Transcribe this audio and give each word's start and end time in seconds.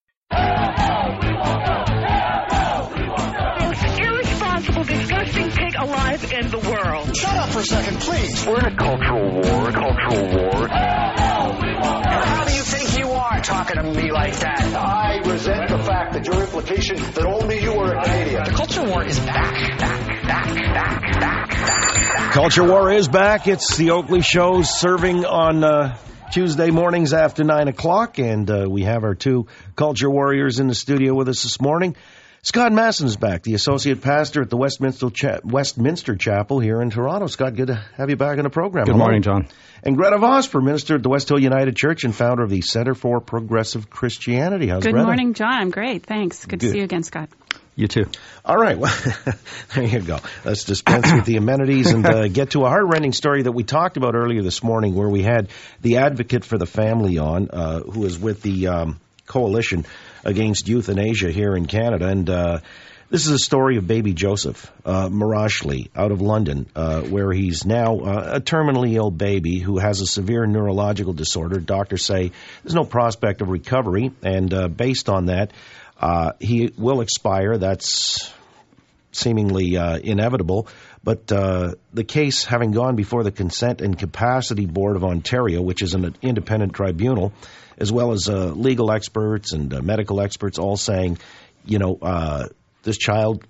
most 3.60 3.84
irresponsible, 4.00 4.86
disgusting 4.86 5.52
pig 5.52 5.76
alive 5.76 6.32
in 6.32 6.50
the 6.52 6.60
world. 6.60 7.18
Shut 7.18 7.36
up 7.36 7.50
for 7.50 7.60
a 7.60 7.64
second, 7.64 8.00
please. 8.00 8.48
We're 8.48 8.60
in 8.60 8.66
a 8.66 8.78
cultural 8.78 9.42
war, 9.42 9.68
a 9.68 9.74
cultural 9.74 10.38
war. 10.38 10.70
Talking 13.50 13.78
to 13.78 13.84
me 13.84 14.12
like 14.12 14.38
that? 14.40 14.62
I 14.76 15.18
resent 15.28 15.70
the 15.70 15.80
fact 15.80 16.14
that 16.14 16.26
your 16.26 16.40
implication 16.40 16.98
that 16.98 17.26
only 17.26 17.62
you 17.62 17.74
are 17.74 17.96
a 17.96 18.04
Canadian. 18.04 18.44
The 18.44 18.52
culture 18.52 18.84
war 18.84 19.04
is 19.04 19.20
back, 19.20 19.78
back, 19.80 20.08
back, 20.08 20.28
back, 20.28 20.56
back, 20.56 21.20
back, 21.20 21.50
back. 21.50 22.32
Culture 22.32 22.64
War 22.64 22.92
is 22.92 23.08
back. 23.08 23.48
It's 23.48 23.76
the 23.76 23.90
Oakley 23.92 24.22
Show 24.22 24.62
serving 24.62 25.26
on 25.26 25.64
uh, 25.64 25.98
Tuesday 26.32 26.70
mornings 26.70 27.12
after 27.12 27.44
9 27.44 27.68
o'clock, 27.70 28.20
and 28.20 28.50
uh, 28.52 28.68
we 28.70 28.84
have 28.84 29.04
our 29.04 29.16
two 29.16 29.48
Culture 29.76 30.12
Warriors 30.12 30.60
in 30.60 30.68
the 30.68 30.76
studio 30.76 31.16
with 31.16 31.28
us 31.28 31.42
this 31.42 31.60
morning. 31.60 31.96
Scott 32.42 32.72
Masson's 32.72 33.18
back, 33.18 33.44
the 33.44 33.54
associate 33.54 34.02
pastor 34.02 34.42
at 34.42 34.50
the 34.50 34.56
Westminster, 34.56 35.10
Cha- 35.10 35.40
Westminster 35.44 36.16
Chapel 36.16 36.60
here 36.60 36.82
in 36.82 36.90
Toronto. 36.90 37.28
Scott, 37.28 37.56
good 37.56 37.68
to 37.68 37.76
have 37.98 38.10
you 38.10 38.16
back 38.16 38.38
on 38.38 38.44
the 38.46 38.50
program. 38.50 38.86
Good 38.86 38.94
Hello. 38.94 39.04
morning, 39.04 39.22
John. 39.22 39.48
And 39.84 39.98
Gretta 39.98 40.18
Vosper, 40.18 40.64
minister 40.64 40.96
at 40.96 41.04
the 41.04 41.10
West 41.10 41.28
Hill 41.30 41.40
United 41.40 41.76
Church 41.76 42.06
and 42.06 42.16
founder 42.16 42.44
of 42.44 42.50
the 42.50 42.62
Center 42.62 42.96
for 42.96 43.20
Progressive 43.20 43.90
Christianity. 43.90 44.68
How's 44.68 44.84
Good 44.84 44.94
Gretta? 44.94 45.06
morning, 45.06 45.34
John. 45.34 45.54
I'm 45.54 45.70
great. 45.70 46.04
Thanks. 46.06 46.46
Good, 46.46 46.60
Good. 46.60 46.68
to 46.68 46.72
see 46.72 46.78
you 46.80 46.84
again, 46.86 47.04
Scott. 47.04 47.30
You 47.76 47.88
too. 47.88 48.06
All 48.44 48.58
right, 48.58 48.78
well, 48.78 48.94
there 49.76 49.86
you 49.86 50.00
go. 50.00 50.20
Let's 50.44 50.66
dispense 50.66 51.12
with 51.14 51.26
the 51.26 51.38
amenities 51.38 51.92
and 51.92 52.06
uh, 52.06 52.28
get 52.30 52.52
to 52.52 52.66
a 52.66 52.70
heart-rending 52.70 53.14
story 53.14 53.44
that 53.44 53.54
we 53.54 53.64
talked 53.64 53.96
about 53.96 54.16
earlier 54.16 54.42
this 54.42 54.62
morning, 54.64 54.96
where 54.96 55.08
we 55.08 55.24
had 55.24 55.50
the 55.82 55.98
advocate 55.98 56.44
for 56.44 56.58
the 56.58 56.66
family 56.66 57.18
on, 57.20 57.50
uh, 57.52 57.80
who 57.80 58.06
is 58.06 58.20
with 58.20 58.42
the 58.42 58.68
um, 58.68 59.00
coalition 59.28 59.86
against 60.30 60.68
euthanasia 60.68 61.32
here 61.32 61.56
in 61.56 61.66
Canada, 61.66 62.08
and 62.08 62.30
uh, 62.30 62.60
this 63.10 63.26
is 63.26 63.32
a 63.32 63.40
story 63.40 63.78
of 63.78 63.88
baby 63.88 64.14
Joseph 64.14 64.72
uh, 64.86 65.10
out 65.96 66.12
of 66.12 66.22
London, 66.22 66.68
uh, 66.76 67.02
where 67.02 67.34
he's 67.34 67.66
now 67.66 68.00
uh, 68.00 68.32
a 68.36 68.40
terminally 68.40 68.94
ill 68.94 69.10
baby 69.10 69.58
who 69.58 69.80
has 69.80 70.00
a 70.02 70.06
severe 70.06 70.46
neurological 70.46 71.14
disorder. 71.14 71.60
Doctors 71.60 72.06
say 72.06 72.32
there's 72.64 72.76
no 72.76 72.86
prospect 72.86 73.42
of 73.42 73.50
recovery, 73.50 74.12
and 74.22 74.54
uh, 74.54 74.68
based 74.68 75.10
on 75.10 75.26
that, 75.26 75.52
uh, 76.00 76.34
he 76.40 76.72
will 76.78 77.02
expire. 77.02 77.58
That's 77.58 78.32
seemingly 79.12 79.76
inevitable. 79.76 80.68
But 81.04 81.32
uh, 81.32 81.76
the 81.94 82.04
case 82.04 82.44
having 82.44 82.72
gone 82.72 82.96
before 82.96 83.24
the 83.24 83.32
Consent 83.32 83.82
and 83.82 83.98
Capacity 83.98 84.66
Board 84.66 84.96
of 84.96 85.04
Ontario, 85.04 85.62
which 85.62 85.82
is 85.82 85.94
an 85.94 86.16
independent 86.22 86.74
tribunal, 86.74 87.32
as 87.78 87.92
well 87.92 88.12
as 88.12 88.28
uh, 88.28 88.48
legal 88.48 88.92
experts 88.92 89.54
and 89.54 89.74
uh, 89.74 89.82
medical 89.82 90.20
experts, 90.20 90.60
all 90.60 90.76
saying, 90.76 91.18
you 91.66 91.80
know, 91.80 91.98
uh, 92.02 92.48
this 92.84 92.98
child 92.98 93.46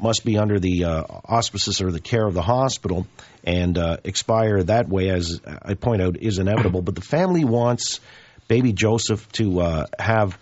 must 0.00 0.24
be 0.24 0.36
under 0.36 0.58
the 0.58 0.84
uh, 0.84 1.04
auspices 1.24 1.80
or 1.80 1.90
the 1.90 2.00
care 2.00 2.26
of 2.26 2.34
the 2.34 2.42
hospital 2.42 3.06
and 3.44 3.78
uh, 3.78 3.96
expire 4.04 4.62
that 4.64 4.88
way, 4.88 5.08
as 5.08 5.40
I 5.62 5.74
point 5.74 6.02
out, 6.02 6.16
is 6.16 6.38
inevitable. 6.38 6.82
But 6.82 6.94
the 6.94 7.02
family 7.02 7.44
wants 7.44 8.00
baby 8.48 8.72
Joseph 8.72 9.30
to 9.32 9.86
have 9.98 10.36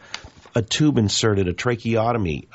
a 0.54 0.62
tube 0.62 0.98
inserted, 0.98 1.46
a 1.46 1.52
tracheotomy 1.52 2.48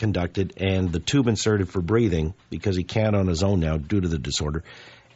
conducted, 0.00 0.54
and 0.56 0.90
the 0.90 0.98
tube 0.98 1.28
inserted 1.28 1.68
for 1.68 1.80
breathing 1.80 2.34
because 2.50 2.74
he 2.76 2.82
can't 2.82 3.14
on 3.14 3.28
his 3.28 3.44
own 3.44 3.60
now 3.60 3.76
due 3.76 4.00
to 4.00 4.08
the 4.08 4.18
disorder, 4.18 4.64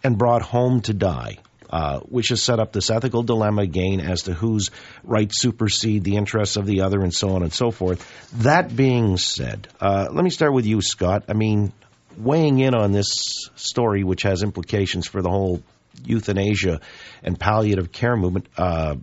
and 0.05 0.17
brought 0.17 0.43
home 0.43 0.81
to 0.83 0.95
die. 0.95 1.39
Uh, 1.71 1.99
which 2.01 2.29
has 2.29 2.41
set 2.41 2.61
up 2.61 2.73
this 2.73 2.89
ethical 2.89 3.25
dilemma 3.25 3.63
again 3.63 3.99
as 3.99 4.25
to 4.25 4.35
whose 4.35 4.71
rights 5.03 5.41
supersede 5.41 6.05
the 6.05 6.15
interests 6.15 6.57
of 6.57 6.67
the 6.67 6.83
other, 6.83 7.03
and 7.03 7.13
so 7.13 7.31
on 7.31 7.43
and 7.43 7.53
so 7.53 7.73
forth. 7.73 8.31
That 8.43 8.77
being 8.77 9.17
said, 9.17 9.67
uh, 9.81 10.07
let 10.13 10.23
me 10.23 10.31
start 10.31 10.53
with 10.53 10.67
you, 10.67 10.81
Scott. 10.83 11.25
I 11.29 11.33
mean, 11.33 11.73
weighing 12.17 12.61
in 12.61 12.75
on 12.75 12.93
this 12.93 13.51
story, 13.57 14.05
which 14.05 14.23
has 14.23 14.45
implications 14.45 15.09
for 15.09 15.21
the 15.21 15.31
whole 15.31 15.63
euthanasia 16.05 16.81
and 17.25 17.41
palliative 17.41 17.91
care 17.91 18.17
movement, 18.17 18.47
uh, 18.57 18.97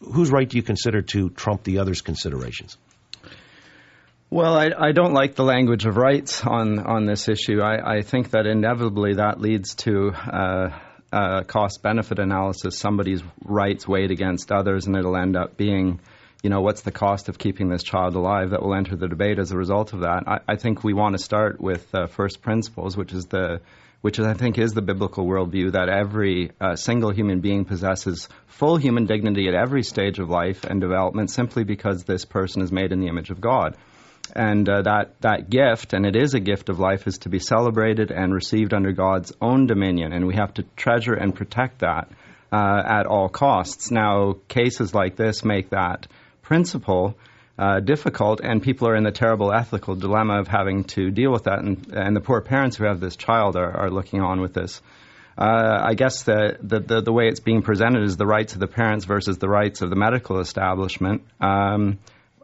whose 0.00 0.30
right 0.30 0.48
do 0.48 0.56
you 0.56 0.62
consider 0.62 1.02
to 1.02 1.28
trump 1.30 1.64
the 1.64 1.78
other's 1.78 2.00
considerations? 2.00 2.78
Well, 4.30 4.56
I, 4.56 4.70
I 4.76 4.92
don't 4.92 5.12
like 5.12 5.36
the 5.36 5.44
language 5.44 5.86
of 5.86 5.96
rights 5.96 6.44
on, 6.44 6.80
on 6.80 7.06
this 7.06 7.28
issue. 7.28 7.60
I, 7.60 7.98
I 7.98 8.02
think 8.02 8.30
that 8.30 8.46
inevitably 8.46 9.14
that 9.14 9.40
leads 9.40 9.74
to 9.76 10.10
uh, 10.10 10.70
a 11.12 11.44
cost 11.44 11.82
benefit 11.82 12.18
analysis, 12.18 12.76
somebody's 12.76 13.22
rights 13.44 13.86
weighed 13.86 14.10
against 14.10 14.50
others, 14.50 14.86
and 14.86 14.96
it'll 14.96 15.16
end 15.16 15.36
up 15.36 15.56
being, 15.56 16.00
you 16.42 16.50
know, 16.50 16.60
what's 16.60 16.82
the 16.82 16.90
cost 16.90 17.28
of 17.28 17.38
keeping 17.38 17.68
this 17.68 17.84
child 17.84 18.16
alive 18.16 18.50
that 18.50 18.62
will 18.62 18.74
enter 18.74 18.96
the 18.96 19.06
debate 19.06 19.38
as 19.38 19.52
a 19.52 19.56
result 19.56 19.92
of 19.92 20.00
that. 20.00 20.24
I, 20.26 20.40
I 20.48 20.56
think 20.56 20.82
we 20.82 20.94
want 20.94 21.16
to 21.16 21.22
start 21.22 21.60
with 21.60 21.94
uh, 21.94 22.06
first 22.06 22.42
principles, 22.42 22.96
which 22.96 23.12
is 23.12 23.26
the 23.26 23.60
which 24.00 24.20
I 24.20 24.34
think 24.34 24.58
is 24.58 24.74
the 24.74 24.82
biblical 24.82 25.24
worldview 25.24 25.72
that 25.72 25.88
every 25.88 26.50
uh, 26.60 26.76
single 26.76 27.10
human 27.10 27.40
being 27.40 27.64
possesses 27.64 28.28
full 28.46 28.76
human 28.76 29.06
dignity 29.06 29.48
at 29.48 29.54
every 29.54 29.82
stage 29.82 30.18
of 30.18 30.28
life 30.28 30.64
and 30.64 30.78
development 30.78 31.30
simply 31.30 31.64
because 31.64 32.04
this 32.04 32.26
person 32.26 32.60
is 32.60 32.70
made 32.70 32.92
in 32.92 33.00
the 33.00 33.06
image 33.06 33.30
of 33.30 33.40
God. 33.40 33.78
And 34.34 34.68
uh, 34.68 34.82
that, 34.82 35.20
that 35.20 35.48
gift, 35.48 35.92
and 35.92 36.04
it 36.04 36.16
is 36.16 36.34
a 36.34 36.40
gift 36.40 36.68
of 36.68 36.80
life, 36.80 37.06
is 37.06 37.18
to 37.18 37.28
be 37.28 37.38
celebrated 37.38 38.10
and 38.10 38.34
received 38.34 38.74
under 38.74 38.92
God's 38.92 39.32
own 39.40 39.66
dominion. 39.66 40.12
And 40.12 40.26
we 40.26 40.34
have 40.34 40.54
to 40.54 40.64
treasure 40.76 41.14
and 41.14 41.34
protect 41.34 41.80
that 41.80 42.08
uh, 42.52 42.82
at 42.84 43.06
all 43.06 43.28
costs. 43.28 43.90
Now, 43.90 44.34
cases 44.48 44.94
like 44.94 45.16
this 45.16 45.44
make 45.44 45.70
that 45.70 46.08
principle 46.42 47.16
uh, 47.56 47.78
difficult, 47.80 48.40
and 48.40 48.60
people 48.60 48.88
are 48.88 48.96
in 48.96 49.04
the 49.04 49.12
terrible 49.12 49.52
ethical 49.52 49.94
dilemma 49.94 50.40
of 50.40 50.48
having 50.48 50.84
to 50.84 51.10
deal 51.10 51.30
with 51.30 51.44
that. 51.44 51.60
And, 51.60 51.92
and 51.92 52.16
the 52.16 52.20
poor 52.20 52.40
parents 52.40 52.76
who 52.76 52.84
have 52.84 52.98
this 52.98 53.16
child 53.16 53.56
are, 53.56 53.70
are 53.70 53.90
looking 53.90 54.20
on 54.20 54.40
with 54.40 54.52
this. 54.52 54.82
Uh, 55.36 55.80
I 55.82 55.94
guess 55.94 56.22
the, 56.22 56.58
the, 56.60 56.80
the, 56.80 57.00
the 57.02 57.12
way 57.12 57.28
it's 57.28 57.40
being 57.40 57.62
presented 57.62 58.02
is 58.04 58.16
the 58.16 58.26
rights 58.26 58.54
of 58.54 58.60
the 58.60 58.68
parents 58.68 59.04
versus 59.04 59.38
the 59.38 59.48
rights 59.48 59.82
of 59.82 59.90
the 59.90 59.96
medical 59.96 60.38
establishment. 60.38 61.22
Um, 61.40 61.98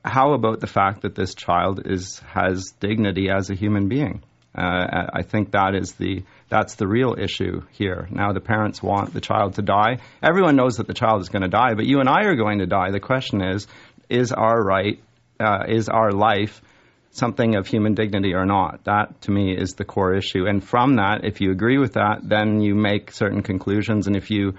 how 0.05 0.33
about 0.33 0.61
the 0.61 0.67
fact 0.67 1.03
that 1.03 1.15
this 1.15 1.35
child 1.35 1.83
is 1.85 2.21
has 2.21 2.73
dignity 2.81 3.29
as 3.31 3.51
a 3.51 3.55
human 3.55 3.89
being? 3.89 4.23
Uh, 4.57 5.07
I 5.13 5.23
think 5.23 5.53
that 5.53 5.75
is 5.75 5.93
the 5.93 6.25
that's 6.49 6.75
the 6.75 6.89
real 6.89 7.15
issue 7.17 7.63
here. 7.71 8.09
Now 8.11 8.33
the 8.33 8.41
parents 8.41 8.83
want 8.83 9.13
the 9.15 9.21
child 9.21 9.55
to 9.55 9.63
die. 9.63 9.99
Everyone 10.23 10.57
knows 10.57 10.79
that 10.79 10.89
the 10.89 10.95
child 10.95 11.21
is 11.21 11.29
going 11.29 11.43
to 11.43 11.49
die, 11.49 11.75
but 11.75 11.87
you 11.87 12.01
and 12.01 12.09
I 12.09 12.25
are 12.25 12.35
going 12.35 12.59
to 12.59 12.67
die. 12.67 12.91
The 12.91 12.99
question 12.99 13.43
is, 13.43 13.69
is 14.09 14.33
our 14.33 14.61
right, 14.61 15.01
uh, 15.39 15.65
is 15.69 15.89
our 15.89 16.11
life 16.11 16.61
something 17.13 17.55
of 17.55 17.69
human 17.69 17.95
dignity 17.95 18.35
or 18.35 18.45
not? 18.45 18.85
That 18.85 19.21
to 19.23 19.31
me 19.31 19.57
is 19.57 19.75
the 19.75 19.85
core 19.85 20.15
issue. 20.15 20.47
And 20.47 20.63
from 20.63 20.97
that, 20.97 21.25
if 21.25 21.41
you 21.41 21.53
agree 21.53 21.79
with 21.79 21.93
that, 21.93 22.19
then 22.23 22.61
you 22.61 22.75
make 22.75 23.13
certain 23.13 23.43
conclusions, 23.43 24.09
and 24.09 24.17
if 24.17 24.31
you 24.33 24.55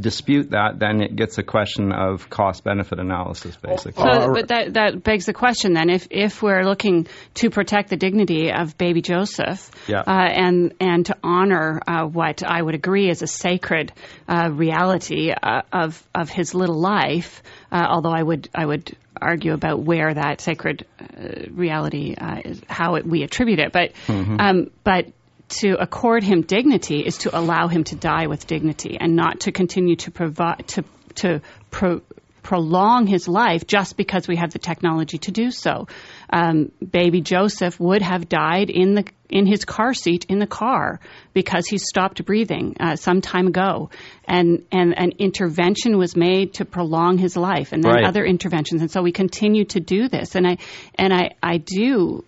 dispute 0.00 0.50
that, 0.50 0.78
then 0.78 1.00
it 1.00 1.14
gets 1.14 1.38
a 1.38 1.42
question 1.42 1.92
of 1.92 2.28
cost 2.28 2.64
benefit 2.64 2.98
analysis, 2.98 3.56
basically. 3.56 4.02
So, 4.02 4.32
but 4.32 4.48
that 4.48 4.74
that 4.74 5.02
begs 5.02 5.26
the 5.26 5.32
question 5.32 5.74
then: 5.74 5.90
if 5.90 6.08
if 6.10 6.42
we're 6.42 6.64
looking 6.64 7.06
to 7.34 7.50
protect 7.50 7.90
the 7.90 7.96
dignity 7.96 8.50
of 8.52 8.76
baby 8.76 9.02
Joseph, 9.02 9.70
Yeah. 9.86 10.00
uh, 10.00 10.10
and 10.10 10.74
and 10.80 11.06
to 11.06 11.16
honor 11.22 11.80
uh, 11.86 12.04
what 12.06 12.42
I 12.42 12.60
would 12.60 12.74
agree 12.74 13.08
is 13.08 13.22
a 13.22 13.26
sacred 13.26 13.92
uh, 14.28 14.50
reality 14.52 15.30
uh, 15.30 15.62
of 15.72 16.02
of 16.14 16.28
his 16.28 16.54
little 16.54 16.78
life, 16.80 17.42
uh, 17.70 17.86
although 17.88 18.12
I 18.12 18.22
would 18.22 18.48
I 18.54 18.66
would 18.66 18.96
argue 19.20 19.52
about 19.52 19.80
where 19.80 20.14
that 20.14 20.40
sacred 20.40 20.86
uh, 21.00 21.50
reality 21.50 22.14
uh, 22.14 22.40
is, 22.44 22.60
how 22.68 22.94
it, 22.96 23.06
we 23.06 23.22
attribute 23.22 23.58
it, 23.58 23.72
but 23.72 23.92
um, 24.08 24.70
but 24.84 25.06
to 25.48 25.76
accord 25.80 26.22
him 26.22 26.42
dignity 26.42 27.00
is 27.00 27.18
to 27.18 27.36
allow 27.36 27.68
him 27.68 27.84
to 27.84 27.96
die 27.96 28.26
with 28.26 28.46
dignity 28.46 28.96
and 29.00 29.16
not 29.16 29.40
to 29.40 29.52
continue 29.52 29.96
to 29.96 30.10
provide 30.10 30.66
to 30.68 30.84
to 31.16 31.40
pro, 31.70 32.00
prolong 32.42 33.06
his 33.06 33.28
life 33.28 33.66
just 33.66 33.96
because 33.96 34.28
we 34.28 34.36
have 34.36 34.52
the 34.52 34.58
technology 34.58 35.18
to 35.18 35.32
do 35.32 35.50
so. 35.50 35.86
Um, 36.30 36.70
baby 36.90 37.20
Joseph 37.20 37.78
would 37.80 38.02
have 38.02 38.28
died 38.28 38.70
in 38.70 38.94
the 38.94 39.04
in 39.30 39.46
his 39.46 39.64
car 39.64 39.92
seat 39.92 40.24
in 40.28 40.38
the 40.38 40.46
car 40.46 41.00
because 41.34 41.66
he 41.66 41.78
stopped 41.78 42.24
breathing 42.24 42.76
uh, 42.80 42.96
some 42.96 43.20
time 43.20 43.46
ago, 43.46 43.90
and 44.26 44.64
and 44.72 44.96
an 44.98 45.12
intervention 45.18 45.98
was 45.98 46.16
made 46.16 46.54
to 46.54 46.64
prolong 46.64 47.18
his 47.18 47.36
life, 47.36 47.72
and 47.72 47.82
then 47.82 47.92
Right. 47.92 48.04
other 48.04 48.24
interventions, 48.24 48.80
and 48.80 48.90
so 48.90 49.02
we 49.02 49.12
continue 49.12 49.64
to 49.66 49.80
do 49.80 50.08
this, 50.08 50.34
and 50.34 50.46
I 50.46 50.58
and 50.94 51.12
I 51.12 51.30
I 51.42 51.58
do 51.58 52.24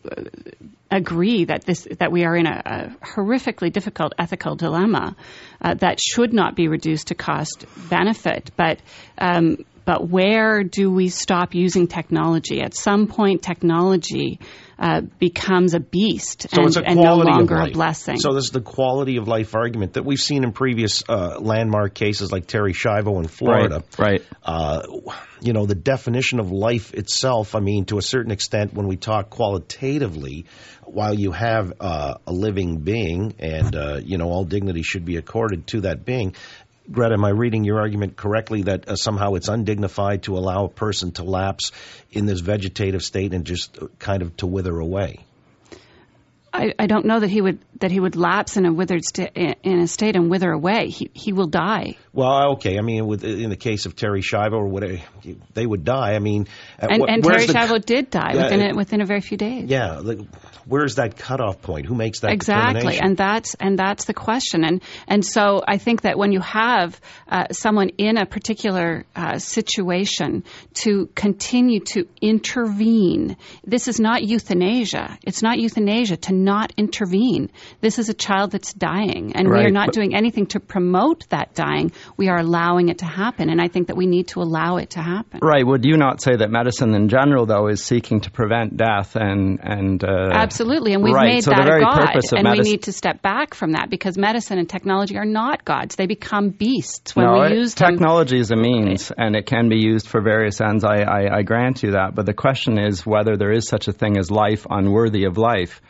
agree 0.90 1.44
that 1.44 1.64
this 1.64 1.86
that 1.98 2.10
we 2.10 2.24
are 2.24 2.36
in 2.36 2.46
a, 2.46 2.62
a 2.64 3.04
horrifically 3.04 3.72
difficult 3.72 4.12
ethical 4.18 4.56
dilemma 4.56 5.16
uh, 5.60 5.74
that 5.74 6.00
should 6.00 6.32
not 6.32 6.56
be 6.56 6.68
reduced 6.68 7.08
to 7.08 7.14
cost 7.14 7.64
benefit, 7.88 8.50
but 8.56 8.80
um, 9.18 9.56
but 9.56 9.66
but 9.90 10.08
where 10.08 10.62
do 10.62 10.90
we 10.90 11.08
stop 11.08 11.52
using 11.52 11.88
technology? 11.88 12.60
At 12.60 12.74
some 12.74 13.08
point, 13.08 13.42
technology 13.42 14.38
uh, 14.80 15.02
becomes 15.18 15.74
a 15.74 15.80
beast 15.80 16.46
So 16.50 16.62
and, 16.62 16.66
it's 16.66 16.76
a 16.76 16.82
and 16.82 16.98
no 16.98 17.16
longer 17.16 17.56
a 17.58 17.70
blessing. 17.70 18.18
So 18.18 18.32
this 18.32 18.44
is 18.44 18.50
the 18.50 18.62
quality 18.62 19.18
of 19.18 19.28
life 19.28 19.54
argument 19.54 19.92
that 19.92 20.06
we've 20.06 20.20
seen 20.20 20.42
in 20.42 20.52
previous 20.52 21.04
uh, 21.06 21.38
landmark 21.38 21.92
cases 21.94 22.32
like 22.32 22.46
Terri 22.46 22.72
Schiavo 22.72 23.20
in 23.20 23.28
Florida. 23.28 23.84
Right. 23.98 24.22
Uh, 24.42 24.82
you 25.42 25.52
know, 25.52 25.66
the 25.66 25.74
definition 25.74 26.40
of 26.40 26.50
life 26.50 26.94
itself, 26.94 27.54
I 27.54 27.60
mean, 27.60 27.84
to 27.86 27.98
a 27.98 28.02
certain 28.02 28.32
extent, 28.32 28.72
when 28.72 28.86
we 28.86 28.96
talk 28.96 29.28
qualitatively, 29.28 30.46
while 30.84 31.14
you 31.14 31.32
have 31.32 31.74
uh, 31.80 32.14
a 32.26 32.32
living 32.32 32.78
being 32.78 33.34
and, 33.38 33.76
uh, 33.76 34.00
you 34.02 34.18
know, 34.18 34.28
all 34.28 34.44
dignity 34.44 34.82
should 34.82 35.04
be 35.04 35.16
accorded 35.16 35.66
to 35.68 35.82
that 35.82 36.04
being, 36.04 36.34
Gretta, 36.92 37.14
am 37.14 37.24
I 37.24 37.28
reading 37.28 37.62
your 37.62 37.78
argument 37.78 38.16
correctly 38.16 38.62
that 38.62 38.88
uh, 38.88 38.96
somehow 38.96 39.34
it's 39.34 39.46
undignified 39.46 40.24
to 40.24 40.36
allow 40.36 40.64
a 40.64 40.68
person 40.68 41.12
to 41.12 41.22
lapse 41.22 41.70
in 42.10 42.26
this 42.26 42.40
vegetative 42.40 43.04
state 43.04 43.32
and 43.32 43.44
just 43.44 43.80
uh, 43.80 43.86
kind 44.00 44.22
of 44.22 44.36
to 44.38 44.48
wither 44.48 44.76
away? 44.76 45.24
I, 46.52 46.74
I 46.78 46.86
don't 46.86 47.04
know 47.06 47.20
that 47.20 47.30
he 47.30 47.40
would 47.40 47.58
that 47.80 47.90
he 47.90 48.00
would 48.00 48.16
lapse 48.16 48.56
in 48.56 48.66
a 48.66 48.72
withered 48.72 49.02
in 49.34 49.80
a 49.80 49.86
state 49.86 50.16
and 50.16 50.30
wither 50.30 50.50
away. 50.50 50.88
He 50.88 51.10
he 51.14 51.32
will 51.32 51.46
die. 51.46 51.96
Well, 52.12 52.52
okay. 52.54 52.76
I 52.76 52.80
mean, 52.82 53.06
with, 53.06 53.22
in 53.24 53.50
the 53.50 53.56
case 53.56 53.86
of 53.86 53.94
Terri 53.94 54.20
Schiavo 54.22 54.54
or 54.54 54.66
whatever, 54.66 54.98
they 55.54 55.64
would 55.64 55.84
die. 55.84 56.14
I 56.14 56.18
mean, 56.18 56.48
And, 56.78 57.00
what- 57.00 57.08
and 57.10 57.24
where's 57.24 57.44
Terri 57.44 57.46
the- 57.46 57.52
Schiavo 57.52 57.84
did 57.84 58.10
die 58.10 58.34
within 58.34 58.60
it- 58.60 58.72
a, 58.72 58.76
within 58.76 59.00
a 59.00 59.06
very 59.06 59.20
few 59.20 59.36
days. 59.36 59.70
Yeah, 59.70 59.98
like, 60.00 60.18
where's 60.66 60.96
that 60.96 61.16
cutoff 61.16 61.62
point? 61.62 61.86
Who 61.86 61.94
makes 61.94 62.20
that 62.20 62.32
exactly 62.32 62.98
and 62.98 63.16
that's 63.16 63.54
and 63.54 63.78
that's 63.78 64.04
the 64.06 64.14
question 64.14 64.64
and 64.64 64.82
and 65.06 65.24
so 65.24 65.62
i 65.66 65.78
think 65.78 66.02
that 66.02 66.18
when 66.18 66.32
you 66.32 66.40
have 66.40 67.00
uh, 67.28 67.46
someone 67.50 67.90
in 67.98 68.16
a 68.16 68.26
particular 68.26 69.04
uh, 69.14 69.38
situation 69.38 70.44
to 70.74 71.06
continue 71.14 71.80
to 71.80 72.06
intervene 72.20 73.36
this 73.64 73.88
is 73.88 74.00
not 74.00 74.22
euthanasia 74.22 75.18
it's 75.22 75.42
not 75.42 75.58
euthanasia 75.58 76.16
to 76.16 76.32
not 76.44 76.72
intervene 76.76 77.50
this 77.80 77.98
is 77.98 78.08
a 78.08 78.14
child 78.14 78.50
that's 78.50 78.72
dying 78.72 79.32
and 79.36 79.48
we 79.48 79.58
are 79.60 79.70
not 79.70 79.86
but- 79.86 79.94
doing 79.94 80.14
anything 80.14 80.46
to 80.46 80.60
promote 80.60 81.28
that 81.28 81.54
dying 81.54 81.92
we 82.16 82.28
are 82.28 82.38
allowing 82.38 82.88
it 82.88 82.98
to 82.98 83.04
happen 83.06 83.50
and 83.50 83.60
i 83.60 83.68
think 83.68 83.88
that 83.88 83.96
we 83.96 84.06
need 84.06 84.28
to 84.28 84.40
allow 84.40 84.76
it 84.76 84.90
to 84.90 85.00
happen 85.02 85.40
Right. 85.42 85.66
Would 85.66 85.84
you 85.84 85.96
not 85.96 86.20
say 86.20 86.36
that 86.36 86.50
medicine 86.50 86.94
in 86.94 87.08
general, 87.08 87.46
though, 87.46 87.66
is 87.68 87.82
seeking 87.82 88.20
to 88.22 88.30
prevent 88.30 88.76
death 88.76 89.16
and 89.16 89.58
and 89.62 90.02
uh, 90.04 90.30
Absolutely, 90.32 90.92
and 90.94 91.02
we've 91.02 91.14
right. 91.14 91.34
made 91.34 91.44
so 91.44 91.50
that 91.50 91.58
the 91.58 91.64
very 91.64 91.82
a 91.82 91.84
god, 91.84 92.06
purpose 92.06 92.32
of 92.32 92.38
and 92.38 92.48
we 92.50 92.58
need 92.60 92.82
to 92.84 92.92
step 92.92 93.22
back 93.22 93.54
from 93.54 93.72
that 93.72 93.90
because 93.90 94.16
medicine 94.18 94.58
and 94.58 94.68
technology 94.68 95.16
are 95.16 95.24
not 95.24 95.64
gods; 95.64 95.96
they 95.96 96.06
become 96.06 96.50
beasts 96.50 97.14
when 97.16 97.26
no, 97.26 97.32
we 97.40 97.46
it- 97.46 97.52
use 97.58 97.74
them. 97.74 97.90
technology 97.90 98.38
is 98.38 98.50
a 98.50 98.56
means, 98.56 99.10
and 99.16 99.34
it 99.36 99.46
can 99.46 99.68
be 99.68 99.78
used 99.78 100.06
for 100.08 100.20
various 100.20 100.60
ends. 100.60 100.84
I, 100.84 100.98
I, 101.02 101.38
I 101.38 101.42
grant 101.42 101.82
you 101.82 101.92
that, 101.92 102.14
but 102.14 102.26
the 102.26 102.34
question 102.34 102.78
is 102.78 103.04
whether 103.06 103.36
there 103.36 103.52
is 103.52 103.66
such 103.68 103.88
a 103.88 103.92
thing 103.92 104.18
as 104.18 104.30
life 104.30 104.66
unworthy 104.70 105.24
of 105.24 105.38
life. 105.38 105.80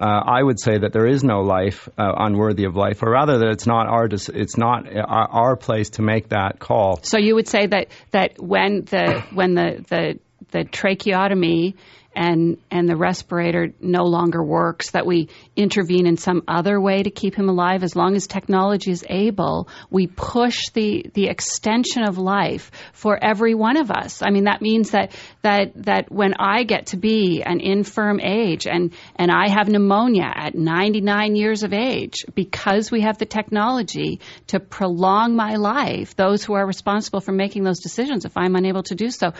Uh, 0.00 0.04
I 0.04 0.42
would 0.42 0.58
say 0.58 0.78
that 0.78 0.94
there 0.94 1.06
is 1.06 1.22
no 1.22 1.42
life 1.42 1.86
uh, 1.98 2.12
unworthy 2.16 2.64
of 2.64 2.74
life, 2.74 3.02
or 3.02 3.10
rather 3.10 3.38
that 3.40 3.48
it's 3.48 3.66
not 3.66 3.86
our 3.86 4.06
it's 4.06 4.56
not 4.56 4.86
our, 4.96 5.28
our 5.28 5.56
place 5.56 5.90
to 5.90 6.02
make 6.02 6.30
that 6.30 6.58
call. 6.58 7.00
So 7.02 7.18
you 7.18 7.34
would 7.34 7.48
say 7.48 7.66
that 7.66 7.88
that 8.12 8.40
when 8.40 8.84
the 8.84 9.22
when 9.34 9.54
the 9.54 9.84
the, 9.88 10.18
the 10.50 10.64
tracheotomy 10.64 11.76
and 12.14 12.58
and 12.70 12.88
the 12.88 12.96
respirator 12.96 13.72
no 13.80 14.02
longer 14.02 14.42
works, 14.42 14.90
that 14.90 15.06
we 15.06 15.28
intervene 15.54 16.06
in 16.06 16.16
some 16.16 16.42
other 16.48 16.80
way 16.80 17.02
to 17.02 17.10
keep 17.10 17.36
him 17.36 17.48
alive. 17.48 17.84
As 17.84 17.94
long 17.94 18.16
as 18.16 18.26
technology 18.26 18.90
is 18.90 19.04
able, 19.08 19.68
we 19.90 20.06
push 20.08 20.70
the 20.70 21.06
the 21.14 21.28
extension 21.28 22.02
of 22.02 22.18
life 22.18 22.72
for 22.92 23.16
every 23.22 23.54
one 23.54 23.76
of 23.76 23.90
us. 23.90 24.22
I 24.22 24.30
mean, 24.30 24.44
that 24.44 24.60
means 24.60 24.90
that 24.90 25.12
that 25.42 25.72
that 25.84 26.10
when 26.10 26.34
I 26.34 26.64
get 26.64 26.86
to 26.86 26.96
be 26.96 27.42
an 27.44 27.60
infirm 27.60 28.20
age 28.20 28.66
and 28.66 28.92
and 29.14 29.30
I 29.30 29.48
have 29.48 29.68
pneumonia 29.68 30.30
at 30.34 30.56
99 30.56 31.36
years 31.36 31.62
of 31.62 31.72
age 31.72 32.24
because 32.34 32.90
we 32.90 33.02
have 33.02 33.18
the 33.18 33.26
technology 33.26 34.20
to 34.48 34.58
prolong 34.58 35.36
my 35.36 35.54
life, 35.54 36.16
those 36.16 36.42
who 36.42 36.54
are 36.54 36.66
responsible 36.66 37.20
for 37.20 37.32
making 37.32 37.62
those 37.62 37.78
decisions, 37.78 38.24
if 38.24 38.36
I'm 38.36 38.56
unable 38.56 38.82
to 38.84 38.96
do 38.96 39.10
so, 39.10 39.32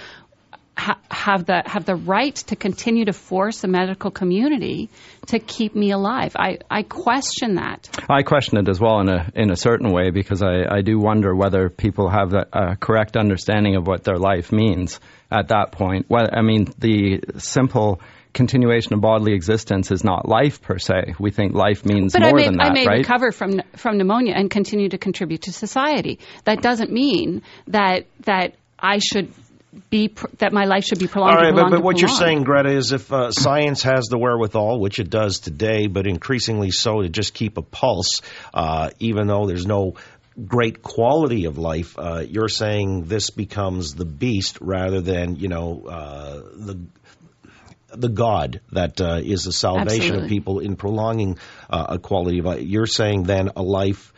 ha- 0.81 0.99
have 1.11 1.45
the 1.45 1.63
have 1.67 1.85
the 1.85 1.95
right 1.95 2.35
to 2.35 2.57
continue 2.57 3.05
to 3.05 3.13
force 3.13 3.61
the 3.61 3.69
medical 3.69 4.11
community 4.11 4.89
to 5.27 5.39
keep 5.39 5.75
me 5.77 5.91
alive. 5.91 6.33
I, 6.37 6.59
I 6.71 6.83
question 6.83 7.57
that. 7.57 7.89
I 8.09 8.23
question 8.23 8.59
it 8.59 8.69
as 8.69 8.81
well 8.81 9.01
in 9.01 9.09
a 9.09 9.31
in 9.35 9.51
a 9.51 9.57
certain 9.57 9.93
way 9.93 10.11
because 10.11 10.43
I, 10.43 10.65
I 10.79 10.81
do 10.81 10.99
wonder 10.99 11.35
whether 11.35 11.69
people 11.69 12.09
have 12.09 12.33
a, 12.33 12.47
a 12.53 12.77
correct 12.77 13.17
understanding 13.17 13.77
of 13.77 13.87
what 13.87 14.05
their 14.05 14.19
life 14.19 14.53
means 14.53 14.99
at 15.31 15.49
that 15.49 15.73
point. 15.73 16.07
Well, 16.09 16.29
I 16.33 16.43
mean, 16.43 16.73
the 16.79 17.21
simple 17.39 18.01
continuation 18.33 18.95
of 18.95 19.01
bodily 19.01 19.35
existence 19.35 19.91
is 19.91 20.03
not 20.05 20.29
life 20.29 20.63
per 20.63 20.79
se. 20.79 21.15
We 21.19 21.31
think 21.31 21.53
life 21.53 21.85
means 21.85 22.13
But 22.13 22.23
more 22.23 22.35
may 22.35 22.45
than 22.45 22.57
that, 22.59 22.71
I 22.71 22.73
may 22.73 22.87
right? 22.87 22.99
recover 22.99 23.33
from 23.33 23.61
from 23.77 23.99
pneumonia 23.99 24.35
and 24.35 24.51
continue 24.51 24.89
to 24.89 24.99
contribute 24.99 25.43
to 25.43 25.53
society. 25.53 26.21
That 26.45 26.63
doesn't 26.63 26.91
mean 26.91 27.43
that 27.69 28.07
that 28.25 28.55
I 28.79 28.99
should 28.99 29.33
be 29.89 30.09
pr- 30.09 30.27
that 30.39 30.53
my 30.53 30.65
life 30.65 30.85
should 30.85 30.99
be 30.99 31.07
prolonged. 31.07 31.37
All 31.37 31.43
right, 31.43 31.49
and 31.49 31.57
but, 31.57 31.71
but 31.71 31.83
what 31.83 32.01
you're 32.01 32.09
saying, 32.09 32.43
Gretta, 32.43 32.71
is 32.71 32.93
if 32.93 33.13
uh, 33.13 33.31
science 33.31 33.83
has 33.85 34.07
the 34.07 34.19
wherewithal, 34.19 34.81
which 34.81 34.99
it 34.99 35.11
does 35.11 35.39
today, 35.39 35.87
but 35.87 36.07
increasingly 36.07 36.71
so 36.71 37.03
to 37.03 37.09
just 37.09 37.35
keep 37.35 37.57
a 37.57 37.63
pulse, 37.63 38.21
uh, 38.53 38.91
even 38.99 39.27
though 39.27 39.47
there's 39.47 39.67
no 39.67 39.95
great 40.47 40.83
quality 40.83 41.45
of 41.45 41.59
life, 41.59 41.99
uh, 41.99 42.25
you're 42.27 42.49
saying 42.49 43.05
this 43.05 43.31
becomes 43.31 43.95
the 43.95 44.05
beast 44.05 44.59
rather 44.61 45.01
than 45.01 45.37
you 45.37 45.49
know 45.49 45.85
uh, 45.87 46.35
the 46.55 46.79
the 47.93 48.09
God 48.09 48.61
that 48.73 49.01
uh, 49.01 49.21
is 49.23 49.45
the 49.45 49.53
salvation 49.53 50.17
of 50.17 50.29
people 50.29 50.61
in 50.61 50.77
prolonging 50.77 51.39
uh, 51.69 51.87
a 51.91 51.99
quality 51.99 52.39
of 52.39 52.45
life. 52.45 52.63
You're 52.63 52.87
saying 52.87 53.25
then 53.25 53.51
a 53.57 53.63
life. 53.63 54.13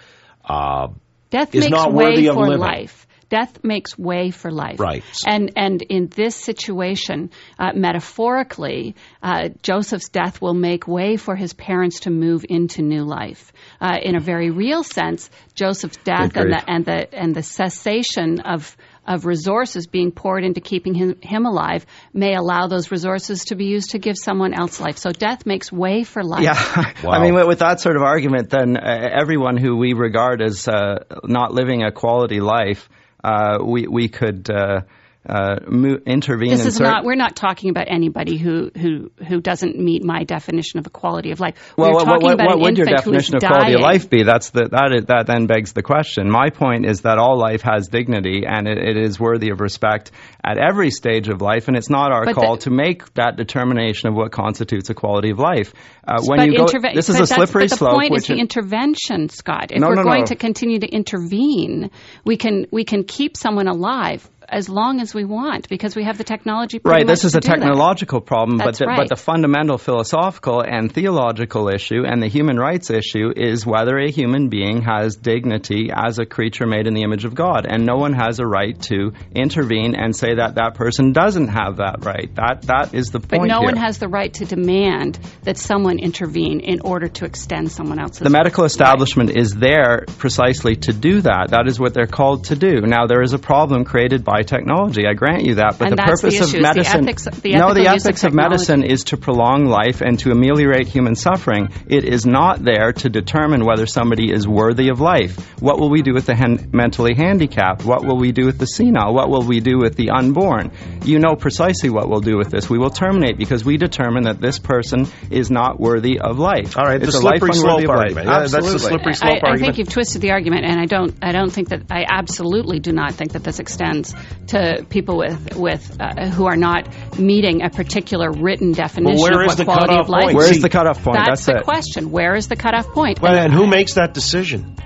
Uh, 0.45 0.89
Death 1.31 1.55
is 1.55 1.65
makes 1.65 1.71
not 1.71 1.93
way 1.93 2.05
worthy 2.05 2.27
of 2.29 2.35
for 2.35 2.47
living. 2.47 2.61
life. 2.61 3.07
Death 3.33 3.65
makes 3.65 3.99
way 3.99 4.31
for 4.31 4.51
life. 4.51 4.79
Right. 4.79 5.03
And 5.27 5.53
and 5.57 5.81
in 5.81 6.09
this 6.09 6.37
situation, 6.37 7.31
uh, 7.59 7.73
metaphorically, 7.75 8.95
uh, 9.23 9.49
Joseph's 9.63 10.11
death 10.11 10.43
will 10.43 10.53
make 10.53 10.87
way 10.87 11.17
for 11.17 11.35
his 11.35 11.55
parents 11.55 12.01
to 12.01 12.11
move 12.11 12.45
into 12.47 12.83
new 12.83 13.05
life. 13.05 13.51
Uh, 13.81 13.97
in 14.03 14.17
a 14.17 14.21
very 14.21 14.51
real 14.51 14.85
sense, 14.85 15.31
Joseph's 15.55 15.97
death 16.05 16.37
and 16.37 16.53
the 16.53 16.71
and 16.71 16.85
the 16.85 17.15
and 17.15 17.35
the 17.35 17.43
cessation 17.43 18.41
of 18.41 18.77
of 19.07 19.25
resources 19.25 19.87
being 19.87 20.13
poured 20.13 20.45
into 20.45 20.61
keeping 20.61 20.95
him, 20.95 21.17
him 21.23 21.47
alive 21.47 21.87
may 22.13 22.35
allow 22.35 22.69
those 22.69 22.91
resources 22.91 23.47
to 23.47 23.57
be 23.57 23.65
used 23.65 23.91
to 23.91 23.99
give 23.99 24.17
someone 24.17 24.55
else 24.55 24.79
life. 24.79 24.99
So 24.99 25.11
death 25.11 25.45
makes 25.47 25.73
way 25.73 26.05
for 26.05 26.23
life. 26.23 26.43
Yeah, 26.43 26.93
Wow. 27.03 27.11
I 27.13 27.23
mean, 27.23 27.35
with, 27.35 27.47
with 27.47 27.59
that 27.61 27.81
sort 27.81 27.97
of 27.97 28.03
argument, 28.03 28.51
then 28.51 28.77
uh, 28.77 29.09
everyone 29.21 29.57
who 29.57 29.77
we 29.77 29.95
regard 29.95 30.41
as 30.41 30.69
uh, 30.69 31.05
not 31.25 31.53
living 31.53 31.83
a 31.83 31.91
quality 31.91 32.41
life, 32.41 32.89
Uh, 33.25 33.59
we 33.63 33.87
we 33.87 34.09
could 34.09 34.51
uh, 34.51 34.83
uh, 35.29 35.57
mo- 35.69 35.99
intervene. 36.05 36.51
This 36.51 36.67
is 36.67 36.81
not. 36.81 37.05
We're 37.05 37.15
not 37.15 37.37
talking 37.37 37.71
about 37.71 37.87
anybody 37.89 38.39
who 38.39 38.71
who 38.77 39.11
who 39.27 39.41
doesn't 39.41 39.79
meet 39.79 40.03
my 40.05 40.25
definition 40.25 40.81
of 40.81 40.87
a 40.87 40.91
quality 40.91 41.31
of 41.31 41.39
life. 41.39 41.55
Well, 41.77 41.91
we're 41.91 41.95
what, 41.95 42.05
talking 42.05 42.23
what, 42.25 42.35
about 42.35 42.47
what 42.47 42.57
an 42.57 42.63
would 42.63 42.79
your 42.79 42.89
infant 42.89 43.05
who 43.05 43.13
is 43.15 43.27
definition 43.29 43.37
of 43.37 43.43
quality 43.43 43.75
of 43.75 43.81
life 43.81 44.11
be? 44.11 44.25
That's 44.25 44.51
the, 44.51 44.69
that, 44.71 44.93
is, 44.93 45.05
that 45.07 45.27
then 45.29 45.47
begs 45.47 45.73
the 45.75 45.83
question. 45.83 46.29
My 46.29 46.51
point 46.51 46.87
is 46.87 47.03
that 47.03 47.19
all 47.19 47.39
life 47.39 47.63
has 47.63 47.87
dignity 47.89 48.43
and 48.47 48.67
it, 48.67 48.79
it 48.79 48.97
is 48.97 49.21
worthy 49.21 49.51
of 49.51 49.61
respect 49.61 50.11
at 50.45 50.59
every 50.59 50.91
stage 50.91 51.29
of 51.29 51.41
life, 51.41 51.69
and 51.69 51.77
it's 51.77 51.91
not 51.91 52.11
our 52.11 52.25
But 52.25 52.35
call 52.35 52.57
the- 52.57 52.63
to 52.63 52.71
make 52.71 53.15
that 53.15 53.37
determination 53.37 54.09
of 54.09 54.15
what 54.17 54.33
constitutes 54.33 54.91
a 54.91 54.95
quality 54.95 55.31
of 55.31 55.39
life. 55.39 55.73
Uh, 56.05 56.21
when 56.25 56.51
you 56.51 56.59
go, 56.59 56.65
interve- 56.67 56.95
this 56.95 57.09
is 57.09 57.21
a 57.21 57.27
slippery 57.29 57.65
but 57.65 57.71
the 57.71 57.77
slope. 57.77 57.93
point 57.95 58.17
is 58.17 58.27
the 58.27 58.35
intervention, 58.39 59.29
Scott. 59.29 59.71
If 59.71 59.81
No, 59.81 59.89
we're 59.89 59.95
no, 59.95 60.03
going 60.03 60.21
no. 60.23 60.27
to 60.27 60.35
continue 60.37 60.81
to 60.81 60.89
intervene, 60.89 61.91
we 62.25 62.37
can 62.37 62.67
we 62.73 62.85
can 62.85 63.05
keep 63.05 63.37
someone 63.37 63.69
alive 63.69 64.29
as 64.53 64.69
long 64.69 65.01
as 65.01 65.15
we 65.15 65.25
want 65.25 65.69
because 65.69 65.97
we 65.97 66.05
have 66.05 66.19
the 66.19 66.25
technology. 66.25 66.79
Right, 66.85 67.07
this 67.07 67.25
is 67.25 67.35
a 67.35 67.41
do 67.41 67.49
that. 67.49 67.55
technological 67.55 68.21
problem, 68.21 68.59
but 68.59 68.77
the, 68.77 68.87
right. 68.87 68.99
but 68.99 69.09
the 69.09 69.17
fundamental 69.17 69.79
philosophical 69.79 70.61
and 70.61 70.93
theological 70.93 71.69
issue 71.69 72.05
and 72.07 72.23
the 72.23 72.29
human 72.29 72.59
rights 72.59 72.91
issue 72.91 73.33
is 73.35 73.67
whether 73.67 73.99
a 73.99 74.11
human 74.11 74.49
being 74.51 74.83
has 74.83 75.17
dignity 75.17 75.91
as 75.95 76.19
a 76.19 76.27
creature 76.27 76.67
made 76.67 76.87
in 76.87 76.95
the 76.95 77.03
image 77.03 77.25
of 77.25 77.35
God, 77.35 77.67
and 77.69 77.87
no 77.87 77.97
one 77.97 78.13
has 78.13 78.39
a 78.39 78.47
right 78.47 78.81
to 78.83 79.13
intervene 79.35 79.95
and 79.95 80.15
say 80.15 80.35
that 80.35 80.57
that 80.57 80.75
person 80.75 81.13
doesn't 81.13 81.49
have 81.49 81.79
that 81.79 82.05
right. 82.05 82.33
That 82.35 82.63
that 82.63 82.95
is 82.95 83.07
the 83.07 83.21
point. 83.21 83.43
But 83.43 83.49
no 83.49 83.61
here. 83.61 83.73
one 83.73 83.77
has 83.77 83.99
the 83.99 84.09
right 84.09 84.33
to 84.35 84.45
demand 84.45 85.19
that 85.43 85.57
someone 85.57 85.99
intervene 85.99 86.61
in 86.61 86.81
order 86.81 87.09
to 87.09 87.25
extend 87.25 87.73
someone 87.73 87.99
else's. 87.99 88.21
the 88.21 88.31
medical 88.31 88.65
establishment 88.65 89.31
is 89.31 89.55
there 89.55 90.05
precisely 90.19 90.77
to 90.77 90.93
do 90.93 91.23
that. 91.23 91.49
That 91.51 91.67
is 91.67 91.81
what 91.81 91.95
they're 91.95 92.07
called 92.07 92.45
to 92.45 92.57
do. 92.57 92.83
Now, 92.83 93.07
there 93.07 93.23
is 93.23 93.33
a 93.33 93.39
problem 93.39 93.85
created 93.85 94.25
by 94.25 94.42
by 94.43 94.57
technology. 94.57 95.07
I 95.07 95.15
grant 95.15 95.45
you 95.45 95.57
that. 95.57 95.79
But 95.79 95.89
And 95.89 95.93
the 95.93 95.97
that's 95.97 96.21
the 96.21 96.29
purpose 96.29 96.35
issue, 96.35 96.43
of 96.45 96.47
is 96.49 96.53
the 96.53 96.61
medicine, 96.61 97.05
ethics- 97.09 97.25
the 97.25 97.53
no, 97.53 97.75
the 97.75 97.81
ethical 97.83 97.95
use 97.95 98.05
of 98.05 98.09
ethics 98.09 98.25
of 98.25 98.35
medicine 98.35 98.83
is 98.85 99.05
to 99.05 99.17
prolong 99.17 99.67
life 99.67 100.01
and 100.01 100.19
to 100.21 100.31
ameliorate 100.31 100.89
human 100.89 101.15
suffering. 101.15 101.69
It 101.89 102.05
is 102.05 102.27
not 102.27 102.63
there 102.63 102.93
to 102.93 103.09
determine 103.09 103.65
whether 103.65 103.87
somebody 103.87 104.33
is 104.33 104.47
worthy 104.47 104.89
of 104.89 105.01
life. 105.01 105.37
What 105.61 105.79
will 105.79 105.91
we 105.91 106.03
do 106.03 106.13
with 106.15 106.27
the 106.27 106.35
hen- 106.35 106.71
mentally 106.73 107.15
handicapped? 107.15 107.85
What 107.85 108.05
will 108.05 108.17
we 108.19 108.33
do 108.33 108.47
with 108.47 108.59
the 108.59 108.67
senile? 108.67 109.15
What 109.15 109.29
will 109.31 109.43
we 109.47 109.61
do 109.61 109.79
with 109.79 109.97
the 109.97 110.11
unborn? 110.11 110.73
You 111.05 111.19
know 111.19 111.35
precisely 111.37 111.91
what 111.91 112.09
we'll 112.09 112.21
do 112.21 112.37
with 112.37 112.51
this. 112.51 112.69
We 112.69 112.79
will 112.79 112.91
terminate 112.91 113.39
because 113.39 113.65
we 113.65 113.77
determine 113.77 114.25
that 114.25 114.41
this 114.41 114.59
person 114.59 115.07
is 115.31 115.51
not 115.51 115.79
worthy 115.81 116.19
of 116.19 116.39
life. 116.39 116.77
All 116.79 116.85
right, 116.85 117.03
it's 117.03 117.13
the 117.13 117.19
a 117.19 117.21
slippery 117.21 117.51
unworthy 117.55 117.85
slope 117.87 117.97
argument. 117.97 118.27
Yeah, 118.27 118.39
that's 118.47 118.53
the 118.53 118.79
slippery 118.79 119.15
slope 119.15 119.31
I, 119.31 119.47
I 119.47 119.51
argument. 119.51 119.61
think 119.61 119.79
you've 119.79 119.89
twisted 119.93 120.23
the 120.23 120.31
argument, 120.33 120.65
and 120.65 120.81
I 120.81 120.87
don't. 120.87 121.15
I 121.23 121.33
don't 121.33 121.51
think 121.51 121.69
that. 121.71 121.83
I 121.91 122.05
absolutely 122.09 122.81
do 122.81 122.93
not 122.93 123.15
think 123.15 123.33
that 123.33 123.45
this 123.45 123.59
extends 123.59 124.15
to 124.49 124.85
people 124.89 125.17
with 125.19 125.57
with 125.57 125.97
uh, 126.01 126.31
who 126.31 126.47
are 126.47 126.57
not 126.57 126.89
meeting 127.19 127.63
a 127.63 127.71
particular 127.71 128.31
written 128.31 128.73
definition 128.73 129.21
where 129.21 129.41
of 129.43 129.47
is 129.47 129.49
what 129.49 129.57
the 129.59 129.65
quality 129.65 129.87
cutoff 129.89 130.05
of 130.07 130.09
life. 130.11 130.25
point? 130.25 130.37
Where 130.37 130.47
See, 130.49 130.57
is 130.57 130.63
the 130.63 130.69
cutoff 130.69 131.03
point? 131.03 131.17
That's, 131.17 131.29
That's, 131.29 131.47
the 131.47 131.57
it. 131.59 131.65
question. 131.65 132.11
Where 132.11 132.35
is 132.35 132.49
the 132.49 132.57
cutoff 132.57 132.89
point? 132.89 133.21
Well, 133.21 133.37
and 133.37 133.53
who 133.53 133.67
makes 133.67 133.95
that 133.95 134.15
decision? 134.15 134.77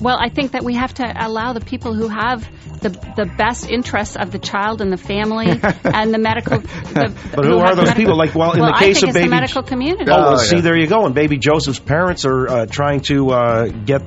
Well, 0.00 0.18
I 0.20 0.28
think 0.28 0.52
that 0.52 0.64
we 0.64 0.74
have 0.74 0.92
to 0.94 1.04
allow 1.26 1.52
the 1.52 1.60
people 1.60 1.94
who 1.94 2.08
have 2.08 2.46
the 2.80 2.90
the 2.90 3.30
best 3.38 3.70
interests 3.70 4.16
of 4.16 4.32
the 4.32 4.38
child 4.38 4.80
and 4.82 4.92
the 4.92 4.96
family 4.98 5.46
and 5.84 6.12
the 6.12 6.18
medical. 6.18 6.58
The, 6.58 7.14
But 7.34 7.44
who 7.46 7.58
are 7.58 7.74
those 7.74 7.86
medical- 7.86 7.94
people? 7.94 8.16
Like, 8.18 8.34
well, 8.34 8.52
in 8.52 8.60
well, 8.60 8.70
the 8.70 8.76
I 8.76 8.80
case 8.80 9.00
think 9.00 9.04
of 9.04 9.08
it's 9.10 9.14
baby, 9.18 9.28
the 9.28 9.34
medical 9.34 9.62
community. 9.62 10.10
Oh, 10.10 10.16
well, 10.16 10.32
Oh, 10.32 10.36
see, 10.36 10.56
yeah. 10.56 10.62
there 10.62 10.76
you 10.76 10.88
go. 10.88 11.06
And 11.06 11.14
baby 11.14 11.38
Joseph's 11.38 11.78
parents 11.78 12.26
are 12.26 12.48
uh, 12.48 12.66
trying 12.66 13.00
to 13.02 13.30
uh, 13.30 13.66
get 13.68 14.02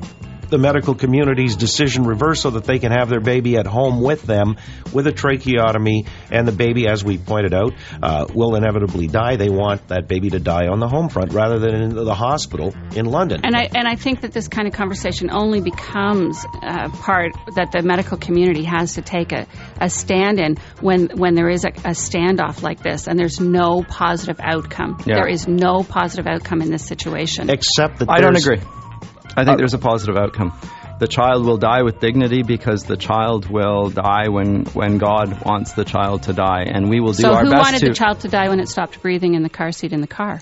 the 0.50 0.58
medical 0.58 0.96
community's 0.96 1.56
decision 1.56 2.06
reversed 2.06 2.42
so 2.42 2.52
that 2.52 2.64
they 2.66 2.80
can 2.80 2.92
have 2.92 3.10
their 3.10 3.20
baby 3.20 3.58
at 3.58 3.66
home 3.66 4.02
with 4.02 4.24
them 4.24 4.58
with 4.94 5.08
a 5.08 5.12
tracheotomy, 5.12 6.06
and 6.32 6.48
the 6.48 6.52
baby, 6.52 6.88
as 6.88 7.04
we 7.04 7.18
pointed 7.18 7.54
out, 7.54 7.74
uh, 8.02 8.26
will 8.34 8.56
inevitably 8.56 9.08
die. 9.08 9.36
They 9.36 9.50
want 9.50 9.88
that 9.90 10.08
baby 10.08 10.30
to 10.32 10.40
die 10.40 10.68
on 10.68 10.80
the 10.80 10.88
home 10.88 11.10
front 11.10 11.34
rather 11.34 11.60
than 11.60 11.76
in 11.76 11.96
the 11.96 12.16
hospital 12.16 12.74
in 12.96 13.06
London. 13.06 13.42
And 13.44 13.56
I 13.56 13.70
and 13.74 13.88
I 13.88 13.96
think 13.96 14.22
that 14.22 14.32
this 14.32 14.48
kind 14.48 14.68
of 14.68 14.74
conversation 14.74 15.30
only 15.32 15.62
becomes 15.62 16.44
uh, 16.62 16.90
part 16.90 17.34
that 17.56 17.72
the 17.72 17.82
medical 17.84 18.18
community 18.18 18.64
has 18.64 18.96
to 18.96 19.02
take 19.02 19.32
a, 19.32 19.48
a 19.80 19.90
stand 19.90 20.40
in 20.40 20.58
when 20.82 21.10
when 21.18 21.36
there 21.36 21.50
is 21.50 21.66
a, 21.66 21.70
a 21.70 21.94
standoff 21.94 22.62
like 22.62 22.82
this 22.82 23.08
and 23.08 23.20
there's 23.20 23.40
no 23.40 23.84
positive 23.84 24.40
outcome. 24.42 24.98
Yeah. 25.06 25.16
There 25.16 25.28
is 25.28 25.48
no 25.48 25.84
positive 25.84 26.28
outcome 26.28 26.62
in 26.62 26.72
this 26.72 26.86
situation. 26.86 27.50
Except 27.50 28.00
that 28.00 28.10
I 28.10 28.20
don't 28.20 28.36
agree. 28.36 28.62
I 29.38 29.46
think 29.46 29.54
uh, 29.54 29.58
there's 29.58 29.76
a 29.76 29.78
positive 29.78 30.18
outcome. 30.18 30.60
The 31.00 31.08
child 31.08 31.46
will 31.46 31.58
die 31.58 31.84
with 31.84 32.00
dignity 32.00 32.42
because 32.42 32.84
the 32.84 32.98
child 32.98 33.48
will 33.48 33.92
die 33.92 34.30
when, 34.30 34.66
when 34.74 34.98
God 34.98 35.46
wants 35.46 35.74
the 35.74 35.86
child 35.86 36.24
to 36.24 36.34
die, 36.34 36.64
and 36.64 36.90
we 36.90 37.00
will 37.00 37.14
do 37.14 37.22
so 37.22 37.34
our 37.34 37.46
who 37.46 37.52
wanted 37.52 37.82
the 37.82 37.94
child 37.94 38.22
to 38.22 38.30
die 38.30 38.50
when 38.50 38.60
it 38.60 38.68
stopped 38.68 39.00
breathing 39.04 39.36
in 39.36 39.44
the 39.44 39.50
car 39.50 39.72
seat 39.72 39.94
in 39.94 40.02
the 40.02 40.08
car? 40.08 40.42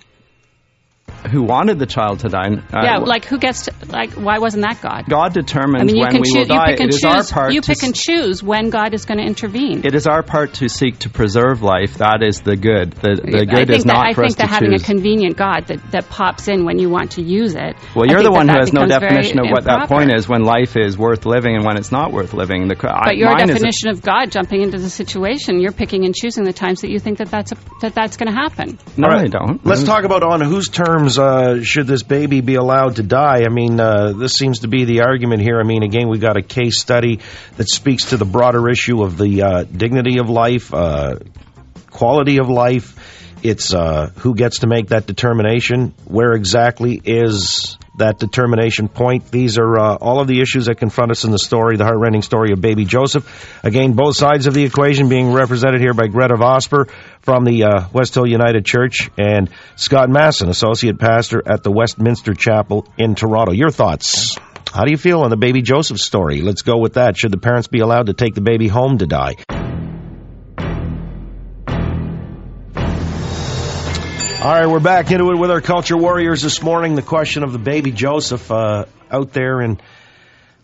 Who 1.27 1.44
wanted 1.44 1.79
the 1.79 1.86
child 1.86 2.20
to 2.22 2.29
die? 2.29 2.48
Uh, 2.74 2.82
yeah, 2.84 2.98
like 2.98 3.25
who 3.25 3.38
gets 3.38 3.63
to 3.65 3.74
like 3.89 4.12
why 4.13 4.39
wasn't 4.39 4.63
that 4.63 4.82
God? 4.82 5.05
God 5.10 5.34
determines 5.34 5.82
I 5.82 5.86
mean, 5.86 5.96
you 5.98 6.01
when 6.01 6.12
can 6.12 6.22
we 6.22 6.27
choose. 6.27 6.34
will 6.34 6.55
You 6.55 6.60
die. 6.60 6.72
pick 6.72 6.79
and 6.82 6.89
It 6.89 6.96
is 6.96 7.01
choose. 7.01 7.32
our 7.32 7.36
part. 7.36 7.53
you 7.53 7.62
pick 7.62 7.77
s- 7.77 7.84
and 7.84 7.96
choose 7.96 8.44
when 8.44 8.70
God 8.70 8.94
is 8.94 9.05
going 9.05 9.17
to 9.20 9.24
intervene. 9.25 9.82
It 9.86 9.96
is 9.96 10.08
our 10.08 10.24
part 10.24 10.53
to 10.55 10.70
seek 10.70 11.00
to 11.00 11.10
preserve 11.10 11.62
life. 11.62 11.98
That 12.00 12.22
is 12.22 12.41
the 12.41 12.55
good. 12.55 12.91
The, 12.94 13.15
the 13.24 13.38
I 13.41 13.46
good 13.46 13.67
think 13.67 13.70
is 13.72 13.84
that, 13.84 13.94
not 13.94 14.08
I 14.08 14.13
for 14.13 14.22
think 14.24 14.38
that 14.38 14.50
having 14.50 14.74
a 14.74 14.79
convenient 14.79 15.38
God 15.38 15.67
that, 15.67 15.91
that 15.91 16.10
pops 16.10 16.48
in 16.48 16.65
when 16.65 16.79
you 16.79 16.89
want 16.89 17.12
to 17.13 17.22
use 17.22 17.55
it. 17.55 17.75
well, 17.96 18.05
you're 18.08 18.24
the 18.24 18.32
one 18.32 18.48
that 18.48 18.53
who 18.53 18.58
that 18.58 18.65
has 18.65 18.74
no 18.74 18.86
definition 18.88 19.39
of 19.39 19.48
what 19.51 19.63
that 19.65 19.88
point 19.89 20.13
is 20.13 20.27
when 20.27 20.44
life 20.44 20.75
is 20.77 20.98
worth 20.98 21.25
living 21.25 21.55
and 21.55 21.65
when 21.65 21.77
it's 21.77 21.91
not 21.91 22.12
worth 22.12 22.34
living. 22.34 22.67
The, 22.67 22.75
But 22.75 23.17
your 23.17 23.36
definition 23.36 23.89
of 23.89 24.01
God 24.01 24.32
jumping 24.32 24.62
into 24.62 24.77
the 24.77 24.89
situation, 24.89 25.60
you're 25.60 25.72
picking 25.72 26.05
and 26.05 26.15
choosing 26.15 26.44
the 26.44 26.53
times 26.53 26.82
that 26.82 26.89
you 26.89 27.00
think 27.00 27.17
that 27.20 27.29
that's 27.32 27.51
a, 27.51 27.58
that 27.82 27.94
that's 27.96 28.17
going 28.17 28.32
to 28.32 28.36
happen. 28.36 28.77
No, 28.98 29.08
All 29.08 29.13
right. 29.13 29.25
I 29.25 29.27
don't. 29.27 29.65
Let's 29.65 29.84
talk 29.84 30.03
about 30.03 30.24
on 30.24 30.41
whose 30.41 30.70
terms 30.70 31.14
uh, 31.17 31.63
should 31.63 31.88
this 31.88 32.03
baby 32.03 32.41
be 32.41 32.55
allowed 32.55 32.98
to 32.98 33.03
die. 33.03 33.43
I 33.45 33.50
mean, 33.50 33.79
uh, 33.79 34.13
this 34.13 34.34
seems 34.34 34.60
to 34.60 34.67
be 34.67 34.86
the 34.86 35.01
argument 35.01 35.41
here. 35.41 35.60
I 35.60 35.63
mean, 35.63 35.84
again, 35.84 36.10
we've 36.10 36.22
got 36.22 36.38
a 36.38 36.41
case 36.41 36.79
study 36.79 37.19
that 37.57 37.69
speaks 37.69 38.05
to 38.05 38.17
the 38.17 38.25
broader 38.25 38.69
issue 38.69 39.03
of 39.03 39.17
the 39.17 39.41
uh, 39.41 39.63
dignity 39.63 40.19
of 40.19 40.29
life, 40.29 40.74
uh, 40.74 41.17
quality 41.89 42.38
of 42.38 42.50
life. 42.50 43.14
It's 43.45 43.75
uh, 43.75 44.09
who 44.17 44.33
gets 44.33 44.59
to 44.59 44.67
make 44.67 44.87
that 44.87 45.05
determination. 45.05 45.93
Where 46.05 46.33
exactly 46.33 46.99
is 47.03 47.77
that 47.99 48.17
determination 48.17 48.87
point? 48.87 49.29
These 49.29 49.59
are 49.59 49.79
uh, 49.79 49.95
all 49.97 50.19
of 50.19 50.27
the 50.27 50.41
issues 50.41 50.65
that 50.65 50.79
confront 50.79 51.11
us 51.11 51.25
in 51.25 51.31
the 51.31 51.37
story, 51.37 51.77
the 51.77 51.83
heartrending 51.83 52.23
story 52.23 52.53
of 52.53 52.59
baby 52.59 52.85
Joseph. 52.85 53.63
Again, 53.63 53.93
both 53.93 54.15
sides 54.15 54.47
of 54.47 54.55
the 54.55 54.63
equation 54.63 55.09
being 55.09 55.31
represented 55.31 55.79
here 55.79 55.93
by 55.93 56.07
Gretta 56.07 56.33
Vosper 56.33 56.89
from 57.21 57.45
the 57.45 57.65
uh, 57.65 57.87
West 57.93 58.15
Hill 58.15 58.25
United 58.25 58.65
Church 58.65 59.11
and 59.15 59.51
Scott 59.75 60.09
Masson, 60.09 60.49
associate 60.49 60.97
pastor 60.97 61.43
at 61.45 61.61
the 61.61 61.71
Westminster 61.71 62.33
Chapel 62.33 62.87
in 62.97 63.13
Toronto. 63.13 63.51
Your 63.53 63.69
thoughts? 63.69 64.35
How 64.73 64.85
do 64.85 64.91
you 64.91 64.97
feel 64.97 65.21
on 65.21 65.29
the 65.29 65.37
baby 65.37 65.61
Joseph 65.61 65.99
story? 65.99 66.41
Let's 66.41 66.63
go 66.63 66.79
with 66.79 66.95
that. 66.95 67.15
Should 67.15 67.31
the 67.31 67.37
parents 67.37 67.67
be 67.67 67.81
allowed 67.81 68.07
to 68.07 68.13
take 68.13 68.33
the 68.33 68.41
baby 68.41 68.67
home 68.67 68.97
to 68.97 69.05
die? 69.05 69.35
All 74.45 74.51
right, 74.51 74.67
we're 74.67 74.79
back 74.79 75.09
into 75.09 75.31
it 75.31 75.39
with 75.39 75.49
our 75.49 75.59
culture 75.59 75.97
warriors 75.97 76.43
this 76.43 76.61
morning. 76.61 76.93
The 76.93 77.01
question 77.01 77.41
of 77.41 77.51
the 77.51 77.57
baby 77.57 77.89
Joseph 77.89 78.51
uh, 78.51 78.85
out 79.09 79.33
there 79.33 79.59
in 79.59 79.79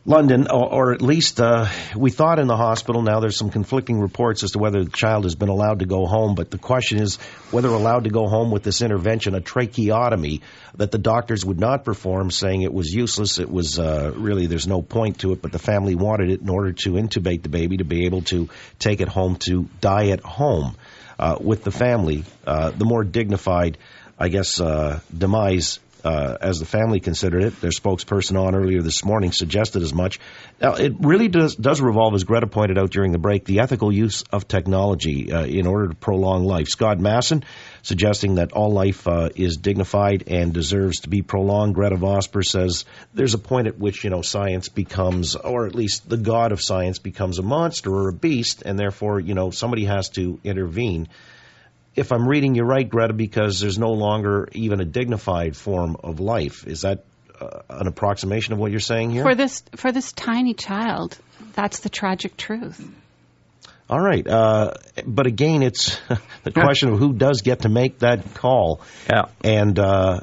London, 0.05 0.45
or, 0.51 0.71
or 0.71 0.93
at 0.93 1.01
least 1.01 1.41
uh, 1.41 1.67
we 1.95 2.11
thought 2.11 2.37
in 2.37 2.45
the 2.45 2.55
hospital. 2.55 3.01
Now 3.01 3.21
there's 3.21 3.37
some 3.37 3.49
conflicting 3.49 3.99
reports 3.99 4.43
as 4.43 4.51
to 4.51 4.59
whether 4.59 4.83
the 4.83 4.91
child 4.91 5.23
has 5.23 5.33
been 5.33 5.49
allowed 5.49 5.79
to 5.79 5.87
go 5.87 6.05
home. 6.05 6.35
But 6.35 6.51
the 6.51 6.59
question 6.59 6.99
is 6.99 7.15
whether 7.49 7.69
allowed 7.69 8.03
to 8.03 8.11
go 8.11 8.27
home 8.27 8.51
with 8.51 8.61
this 8.61 8.83
intervention, 8.83 9.33
a 9.33 9.41
tracheotomy 9.41 10.41
that 10.75 10.91
the 10.91 10.99
doctors 10.99 11.43
would 11.43 11.59
not 11.59 11.83
perform, 11.83 12.29
saying 12.29 12.61
it 12.61 12.71
was 12.71 12.93
useless. 12.93 13.39
It 13.39 13.49
was 13.49 13.79
uh, 13.79 14.13
really 14.15 14.45
there's 14.45 14.67
no 14.67 14.83
point 14.83 15.21
to 15.21 15.31
it. 15.31 15.41
But 15.41 15.53
the 15.53 15.57
family 15.57 15.95
wanted 15.95 16.29
it 16.29 16.41
in 16.41 16.49
order 16.49 16.73
to 16.83 16.91
intubate 16.91 17.41
the 17.41 17.49
baby 17.49 17.77
to 17.77 17.83
be 17.83 18.05
able 18.05 18.21
to 18.25 18.47
take 18.77 19.01
it 19.01 19.07
home 19.07 19.37
to 19.47 19.67
die 19.79 20.09
at 20.09 20.19
home 20.19 20.75
with 21.39 21.63
the 21.63 21.71
family. 21.71 22.23
Uh, 22.45 22.71
the 22.71 22.85
more 22.85 23.03
dignified, 23.03 23.77
I 24.19 24.29
guess, 24.29 24.59
uh, 24.59 24.99
demise 25.15 25.79
uh, 26.03 26.37
as 26.41 26.59
the 26.59 26.65
family 26.65 26.99
considered 26.99 27.43
it. 27.43 27.61
Their 27.61 27.71
spokesperson 27.71 28.39
on 28.39 28.55
earlier 28.55 28.81
this 28.81 29.03
morning 29.03 29.31
suggested 29.31 29.81
as 29.81 29.93
much. 29.93 30.19
Now, 30.61 30.75
it 30.75 30.93
really 30.99 31.27
does, 31.27 31.55
does 31.55 31.81
revolve, 31.81 32.15
as 32.15 32.23
Gretta 32.23 32.47
pointed 32.47 32.77
out 32.77 32.91
during 32.91 33.11
the 33.11 33.17
break, 33.17 33.45
the 33.45 33.59
ethical 33.59 33.91
use 33.91 34.23
of 34.31 34.47
technology 34.47 35.31
uh, 35.31 35.45
in 35.45 35.67
order 35.67 35.89
to 35.89 35.95
prolong 35.95 36.45
life. 36.45 36.67
Scott 36.67 36.99
Masson 36.99 37.43
suggesting 37.83 38.35
that 38.35 38.51
all 38.51 38.71
life 38.71 39.07
uh, 39.07 39.29
is 39.35 39.57
dignified 39.57 40.25
and 40.27 40.53
deserves 40.53 41.01
to 41.01 41.09
be 41.09 41.21
prolonged. 41.21 41.75
Gretta 41.75 41.95
Vosper 41.95 42.45
says 42.45 42.85
there's 43.13 43.33
a 43.33 43.39
point 43.39 43.67
at 43.67 43.77
which, 43.77 44.03
you 44.03 44.09
know, 44.09 44.21
science 44.21 44.69
becomes, 44.69 45.35
or 45.35 45.65
at 45.67 45.75
least 45.75 46.07
the 46.07 46.17
god 46.17 46.51
of 46.51 46.61
science 46.61 46.99
becomes 46.99 47.39
a 47.39 47.43
monster 47.43 47.93
or 47.93 48.09
a 48.09 48.13
beast, 48.13 48.63
and 48.65 48.77
therefore, 48.77 49.19
you 49.19 49.33
know, 49.33 49.51
somebody 49.51 49.85
has 49.85 50.09
to 50.09 50.39
intervene 50.43 51.07
if 51.95 52.11
I'm 52.11 52.27
reading 52.27 52.55
you 52.55 52.63
right, 52.63 52.87
Gretta, 52.87 53.13
because 53.13 53.59
there's 53.59 53.77
no 53.77 53.91
longer 53.91 54.47
even 54.53 54.79
a 54.81 54.85
dignified 54.85 55.55
form 55.57 55.97
of 56.03 56.19
life. 56.19 56.65
Is 56.65 56.81
that 56.81 57.03
uh, 57.39 57.61
an 57.69 57.87
approximation 57.87 58.53
of 58.53 58.59
what 58.59 58.71
you're 58.71 58.79
saying 58.79 59.11
here? 59.11 59.23
For 59.23 59.35
this 59.35 59.63
for 59.75 59.91
this 59.91 60.11
tiny 60.13 60.53
child, 60.53 61.17
that's 61.53 61.79
the 61.79 61.89
tragic 61.89 62.37
truth. 62.37 62.81
All 63.89 63.99
right, 63.99 64.25
uh, 64.25 64.71
but 65.05 65.27
again, 65.27 65.63
it's 65.63 65.99
the 66.43 66.51
question 66.51 66.93
of 66.93 66.99
who 66.99 67.11
does 67.11 67.41
get 67.41 67.61
to 67.63 67.69
make 67.69 67.99
that 67.99 68.35
call, 68.35 68.79
Yeah. 69.09 69.23
and 69.43 69.77
uh, 69.77 70.21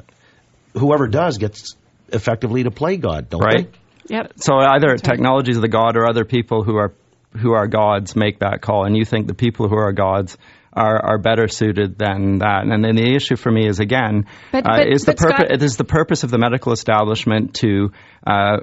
whoever 0.73 1.07
does 1.07 1.37
gets 1.37 1.75
effectively 2.11 2.63
to 2.63 2.71
play 2.71 2.97
God, 2.97 3.29
don't 3.29 3.41
Right. 3.43 3.71
they? 4.07 4.15
Yep. 4.15 4.33
So 4.37 4.55
either 4.57 4.95
technology 4.97 5.51
is 5.51 5.61
the 5.61 5.67
god 5.67 5.97
or 5.97 6.09
other 6.09 6.25
people 6.25 6.63
who 6.63 6.77
are 6.77 6.93
who 7.37 7.51
are 7.53 7.67
gods 7.67 8.15
make 8.15 8.39
that 8.39 8.59
call, 8.61 8.85
and 8.85 8.97
you 8.97 9.05
think 9.05 9.27
the 9.27 9.35
people 9.35 9.69
who 9.69 9.75
are 9.75 9.91
gods 9.91 10.35
are, 10.73 10.97
are 11.03 11.17
better 11.17 11.47
suited 11.47 11.97
than 11.97 12.39
that. 12.39 12.63
And 12.63 12.83
then 12.83 12.95
the 12.95 13.15
issue 13.15 13.35
for 13.35 13.51
me 13.51 13.67
is 13.67 13.79
again, 13.79 14.25
But- 14.51 14.65
uh, 14.65 14.77
but- 14.77 14.87
is 14.87 15.05
the 15.05 15.11
but 15.13 15.19
Scott- 15.19 15.37
purpose 15.49 15.63
is 15.63 15.77
the 15.77 15.83
purpose 15.83 16.23
of 16.23 16.31
the 16.31 16.37
medical 16.37 16.71
establishment 16.73 17.55
to 17.55 17.91
uh, 18.25 18.57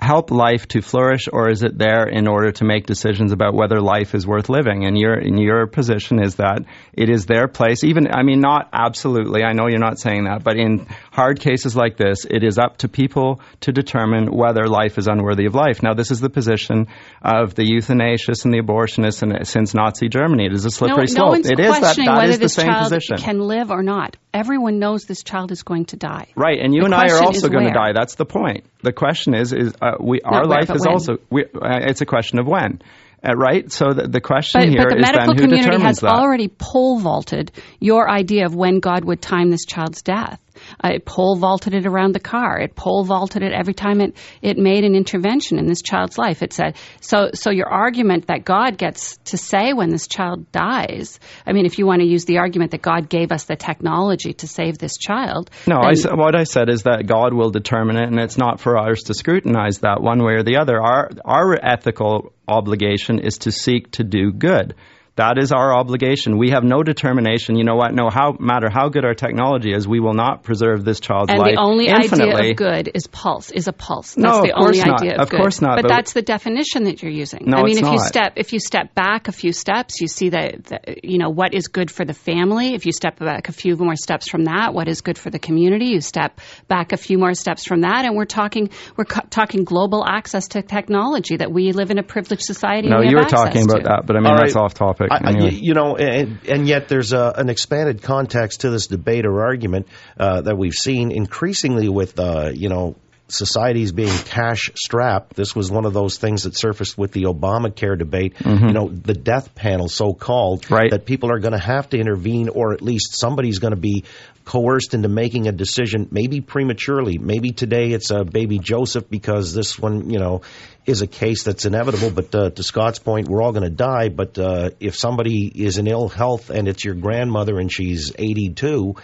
help 0.00 0.30
life 0.30 0.68
to 0.68 0.80
flourish, 0.80 1.28
or 1.32 1.50
is 1.50 1.62
it 1.62 1.76
there 1.76 2.06
in 2.06 2.28
order 2.28 2.52
to 2.52 2.64
make 2.64 2.86
decisions 2.86 3.32
about 3.32 3.54
whether 3.54 3.80
life 3.80 4.14
is 4.14 4.26
worth 4.26 4.48
living? 4.48 4.84
And 4.86 4.96
your 4.96 5.14
in 5.18 5.36
your 5.38 5.66
position 5.66 6.22
is 6.22 6.36
that 6.36 6.64
it 6.92 7.10
is 7.10 7.26
their 7.26 7.48
place. 7.48 7.82
Even 7.82 8.06
I 8.12 8.22
mean, 8.22 8.40
not 8.40 8.68
absolutely. 8.72 9.42
I 9.42 9.52
know 9.52 9.66
you're 9.66 9.80
not 9.80 9.98
saying 9.98 10.24
that, 10.24 10.44
but 10.44 10.56
in 10.56 10.86
hard 11.10 11.40
cases 11.40 11.74
like 11.74 11.96
this, 11.96 12.24
it 12.24 12.44
is 12.44 12.58
up 12.58 12.78
to 12.78 12.88
people 12.88 13.40
to 13.62 13.72
determine 13.72 14.26
whether 14.30 14.68
life 14.68 14.98
is 14.98 15.08
unworthy 15.08 15.46
of 15.46 15.54
life. 15.54 15.82
Now, 15.82 15.94
this 15.94 16.12
is 16.12 16.20
the 16.20 16.30
position 16.30 16.86
of 17.20 17.56
the 17.56 17.64
euthanasists 17.64 18.44
and 18.44 18.54
the 18.54 18.60
abortionists 18.60 19.22
and, 19.22 19.46
since 19.46 19.74
Nazi 19.74 20.08
Germany. 20.08 20.46
It 20.46 20.52
is 20.52 20.64
a 20.64 20.70
slippery 20.70 21.06
no, 21.08 21.14
slope. 21.14 21.26
no 21.26 21.30
one's 21.30 21.50
it 21.50 21.58
is 21.58 21.72
that, 21.72 21.80
questioning 21.80 22.14
whether 22.14 22.36
the 22.36 22.48
same 22.48 22.72
position. 22.72 23.16
can 23.18 23.40
live 23.40 23.72
or 23.72 23.82
not. 23.82 24.16
Everyone 24.38 24.78
knows 24.78 25.04
this 25.04 25.22
child 25.24 25.50
is 25.50 25.62
going 25.64 25.86
to 25.86 25.96
die. 25.96 26.26
Right, 26.36 26.60
and 26.62 26.72
you 26.74 26.82
The 26.82 26.86
and 26.86 26.94
I 26.94 27.08
are 27.14 27.22
also 27.22 27.48
going 27.48 27.66
to 27.66 27.72
die. 27.72 27.92
That's 27.92 28.14
the 28.14 28.24
point. 28.24 28.64
The 28.82 28.92
question 28.92 29.34
is, 29.34 29.52
is 29.52 29.74
uh, 29.82 29.96
we 29.98 30.20
our 30.20 30.42
where, 30.42 30.58
life 30.58 30.70
is 30.70 30.82
when. 30.86 30.94
also. 30.94 31.12
We, 31.28 31.44
uh, 31.44 31.90
it's 31.90 32.02
a 32.02 32.06
question 32.06 32.38
of 32.38 32.46
when. 32.46 32.80
Uh, 33.20 33.34
right? 33.34 33.72
So 33.72 33.92
the, 33.92 34.06
the 34.06 34.20
question 34.20 34.60
But, 34.60 34.68
here 34.68 34.82
but 34.84 34.90
the 34.90 35.00
is 35.00 35.02
medical 35.02 35.34
then 35.34 35.36
who 35.36 35.42
community 35.42 35.62
determines 35.62 35.82
has 35.82 36.00
that? 36.00 36.12
already 36.12 36.46
pole 36.46 37.00
vaulted 37.00 37.50
your 37.80 38.08
idea 38.08 38.46
of 38.46 38.54
when 38.54 38.78
God 38.78 39.04
would 39.04 39.20
time 39.20 39.50
this 39.50 39.64
child's 39.66 40.02
death. 40.02 40.38
Uh, 40.82 40.90
it 40.94 41.04
pole 41.04 41.36
vaulted 41.36 41.74
it 41.74 41.86
around 41.86 42.14
the 42.14 42.20
car. 42.20 42.58
It 42.60 42.74
pole 42.74 43.04
vaulted 43.04 43.42
it 43.42 43.52
every 43.52 43.74
time 43.74 44.00
it, 44.00 44.16
it 44.42 44.58
made 44.58 44.84
an 44.84 44.94
intervention 44.94 45.58
in 45.58 45.66
this 45.66 45.82
child's 45.82 46.18
life. 46.18 46.42
It 46.42 46.52
said 46.52 46.76
so. 47.00 47.30
So 47.34 47.50
your 47.50 47.68
argument 47.68 48.26
that 48.28 48.44
God 48.44 48.78
gets 48.78 49.16
to 49.26 49.36
say 49.36 49.72
when 49.72 49.90
this 49.90 50.06
child 50.06 50.50
dies. 50.52 51.20
I 51.46 51.52
mean, 51.52 51.66
if 51.66 51.78
you 51.78 51.86
want 51.86 52.00
to 52.02 52.06
use 52.06 52.24
the 52.24 52.38
argument 52.38 52.70
that 52.72 52.82
God 52.82 53.08
gave 53.08 53.32
us 53.32 53.44
the 53.44 53.56
technology 53.56 54.32
to 54.34 54.48
save 54.48 54.78
this 54.78 54.96
child. 54.96 55.50
No, 55.66 55.76
I 55.76 55.94
what 56.14 56.34
I 56.34 56.44
said 56.44 56.68
is 56.68 56.84
that 56.84 57.06
God 57.06 57.34
will 57.34 57.50
determine 57.50 57.96
it, 57.96 58.08
and 58.08 58.18
it's 58.18 58.38
not 58.38 58.60
for 58.60 58.78
ours 58.78 59.04
to 59.04 59.14
scrutinize 59.14 59.80
that 59.80 60.02
one 60.02 60.22
way 60.22 60.34
or 60.34 60.42
the 60.42 60.56
other. 60.56 60.80
Our 60.80 61.10
our 61.24 61.58
ethical 61.62 62.32
obligation 62.46 63.18
is 63.18 63.38
to 63.38 63.52
seek 63.52 63.92
to 63.92 64.04
do 64.04 64.32
good. 64.32 64.74
That 65.18 65.36
is 65.38 65.52
our 65.52 65.74
obligation. 65.76 66.38
We 66.38 66.50
have 66.50 66.64
no 66.64 66.82
determination. 66.82 67.56
You 67.56 67.64
know 67.64 67.74
what? 67.76 67.92
No 67.92 68.08
how, 68.08 68.36
matter 68.38 68.68
how 68.72 68.88
good 68.88 69.04
our 69.04 69.14
technology 69.14 69.72
is, 69.72 69.86
we 69.86 70.00
will 70.00 70.14
not 70.14 70.42
preserve 70.44 70.84
this 70.84 71.00
child's 71.00 71.30
And 71.30 71.38
life 71.40 71.48
And 71.48 71.56
the 71.56 71.60
only 71.60 71.86
infinitely. 71.88 72.34
idea 72.34 72.50
of 72.52 72.56
good 72.56 72.90
is 72.94 73.06
pulse, 73.08 73.50
is 73.50 73.68
a 73.68 73.72
pulse. 73.72 74.14
That's 74.14 74.24
No, 74.24 74.42
the 74.42 74.54
of 74.54 74.58
course 74.62 74.78
only 74.78 74.90
not. 74.90 75.00
idea 75.02 75.14
of, 75.16 75.20
Of 75.22 75.30
good. 75.30 75.40
course 75.40 75.60
not, 75.60 75.76
But, 75.76 75.82
but- 75.82 75.88
that's 75.88 76.12
the 76.12 76.22
definition 76.22 76.84
that 76.84 77.02
you're 77.02 77.12
using. 77.12 77.42
No, 77.46 77.58
I 77.58 77.62
mean, 77.64 77.78
it's 77.78 77.86
if 77.86 77.92
you 77.92 77.98
step 77.98 78.32
if 78.36 78.52
you 78.52 78.60
step 78.60 78.94
back 78.94 79.28
a 79.28 79.32
few 79.32 79.52
steps, 79.52 80.00
you 80.00 80.06
see 80.08 80.28
that, 80.30 80.64
that 80.66 81.04
you 81.04 81.18
know 81.18 81.30
what 81.30 81.52
is 81.52 81.66
good 81.68 81.90
for 81.90 82.04
the 82.04 82.14
family. 82.14 82.74
If 82.74 82.86
you 82.86 82.92
step 82.92 83.18
back 83.18 83.48
a 83.48 83.52
few 83.52 83.76
more 83.76 83.96
steps 83.96 84.28
from 84.30 84.44
that, 84.44 84.72
what 84.72 84.86
is 84.88 85.00
good 85.00 85.18
for 85.18 85.30
the 85.30 85.38
community? 85.40 85.86
You 85.86 86.00
step 86.00 86.40
back 86.68 86.92
a 86.92 86.96
few 86.96 87.18
more 87.18 87.34
steps 87.34 87.66
from 87.66 87.80
that, 87.82 88.04
and 88.04 88.14
we're 88.16 88.24
talking 88.24 88.70
we're 88.96 89.04
co- 89.04 89.26
talking 89.30 89.64
global 89.64 90.04
access 90.06 90.46
to 90.54 90.62
technology 90.62 91.36
that 91.38 91.50
we 91.52 91.72
live 91.72 91.90
in 91.90 91.98
a 91.98 92.04
privileged 92.04 92.42
society. 92.44 92.88
no, 92.88 93.00
you 93.00 93.16
have 93.16 93.24
were 93.24 93.28
talking 93.28 93.62
access 93.62 93.64
about 93.64 93.78
to. 93.78 93.88
that, 93.88 94.02
but 94.06 94.14
I 94.16 94.20
mean 94.20 94.30
All 94.32 94.38
that's 94.38 94.54
right. 94.54 94.62
off 94.64 94.74
topic. 94.74 95.07
I, 95.10 95.16
I- 95.16 95.30
anyway. 95.30 95.50
you 95.54 95.74
know, 95.74 95.96
and, 95.96 96.38
and 96.48 96.66
yet 96.68 96.88
there's 96.88 97.12
a, 97.12 97.32
an 97.36 97.48
expanded 97.48 98.02
context 98.02 98.60
to 98.62 98.70
this 98.70 98.86
debate 98.86 99.26
or 99.26 99.42
argument 99.44 99.86
uh, 100.18 100.42
that 100.42 100.56
we've 100.56 100.74
seen 100.74 101.10
increasingly 101.12 101.88
with, 101.88 102.18
uh, 102.18 102.50
you 102.54 102.68
know, 102.68 102.96
societies 103.30 103.92
being 103.92 104.16
cash 104.24 104.70
strapped. 104.74 105.36
This 105.36 105.54
was 105.54 105.70
one 105.70 105.84
of 105.84 105.92
those 105.92 106.16
things 106.16 106.44
that 106.44 106.56
surfaced 106.56 106.96
with 106.96 107.12
the 107.12 107.24
Obamacare 107.24 107.98
debate. 107.98 108.34
You 108.42 108.72
know, 108.72 108.88
the 108.88 109.12
death 109.12 109.54
panel, 109.54 109.88
so 109.88 110.14
called, 110.14 110.62
Mm-hmm. 110.62 110.74
Right. 110.74 110.90
that 110.92 111.04
people 111.04 111.30
are 111.30 111.38
going 111.38 111.52
to 111.52 111.58
have 111.58 111.90
to 111.90 111.98
intervene, 111.98 112.48
or 112.48 112.72
at 112.72 112.80
least 112.80 113.18
somebody's 113.18 113.58
going 113.58 113.74
to 113.74 113.80
be 113.80 114.04
coerced 114.46 114.94
into 114.94 115.08
making 115.08 115.46
a 115.46 115.52
decision, 115.52 116.08
maybe 116.10 116.40
prematurely. 116.40 117.18
Maybe 117.18 117.50
today 117.50 117.90
it's 117.92 118.10
a 118.10 118.24
baby 118.24 118.58
Joseph 118.58 119.10
because 119.10 119.52
this 119.52 119.78
one, 119.78 120.08
you 120.08 120.18
know, 120.18 120.40
is 120.88 121.02
a 121.02 121.06
case 121.06 121.44
that's 121.44 121.66
inevitable. 121.66 122.10
But 122.10 122.34
uh, 122.34 122.50
to 122.50 122.62
Scott's 122.62 122.98
point, 122.98 123.28
we're 123.28 123.42
all 123.42 123.52
going 123.52 123.64
to 123.64 123.70
die. 123.70 124.08
But 124.08 124.38
uh, 124.38 124.70
if 124.80 124.96
somebody 124.96 125.46
is 125.46 125.76
in 125.76 125.86
ill 125.86 126.08
health 126.08 126.48
and 126.48 126.66
it's 126.66 126.82
your 126.82 126.94
grandmother 126.94 127.58
and 127.58 127.70
she's 127.70 128.12
82, 128.18 128.96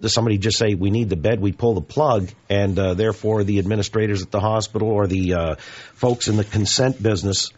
does 0.00 0.12
somebody 0.12 0.38
just 0.38 0.58
say 0.58 0.74
we 0.74 0.90
need 0.90 1.08
the 1.08 1.16
bed 1.16 1.40
we 1.40 1.52
pull 1.52 1.74
the 1.74 1.80
plug 1.82 2.30
and 2.48 2.76
uh, 2.78 2.94
therefore 2.94 3.44
the 3.44 3.60
administrators 3.60 4.22
at 4.22 4.30
the 4.30 4.40
hospital 4.40 4.88
or 4.88 5.06
the 5.06 5.34
uh, 5.34 5.54
folks 5.94 6.26
in 6.26 6.36
the 6.36 6.44
consent 6.44 7.00
business 7.00 7.50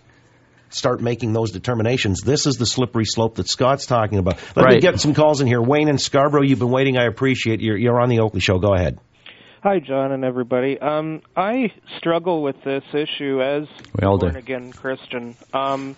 start 0.69 1.01
making 1.01 1.33
those 1.33 1.51
determinations? 1.51 2.21
This 2.21 2.45
is 2.45 2.57
the 2.57 2.67
slippery 2.67 3.07
slope 3.07 3.37
that 3.37 3.49
scott's 3.49 3.87
talking 3.87 4.19
about. 4.19 4.39
Let 4.55 4.69
me 4.69 4.81
get 4.81 5.01
some 5.01 5.15
calls 5.15 5.41
in 5.41 5.47
here. 5.47 5.63
Wayne 5.63 5.89
and 5.89 6.01
scarborough 6.01 6.43
you've 6.43 6.59
been 6.59 6.71
waiting. 6.71 6.99
I 6.99 7.07
appreciate 7.07 7.61
you. 7.61 7.75
You're 7.75 8.01
on 8.01 8.11
the 8.11 8.21
oakley 8.21 8.41
show. 8.41 8.59
Go 8.59 8.75
ahead 8.75 8.99
Hi, 9.63 9.79
John 9.79 10.11
and 10.11 10.25
everybody. 10.25 10.77
Um, 10.81 11.23
I 11.37 11.73
struggle 11.97 12.43
with 12.43 12.57
this 12.65 12.83
issue 12.93 13.41
as 13.41 13.63
a 13.97 14.01
born 14.19 14.35
again 14.35 14.73
Christian. 14.73 15.37
Um, 15.53 15.97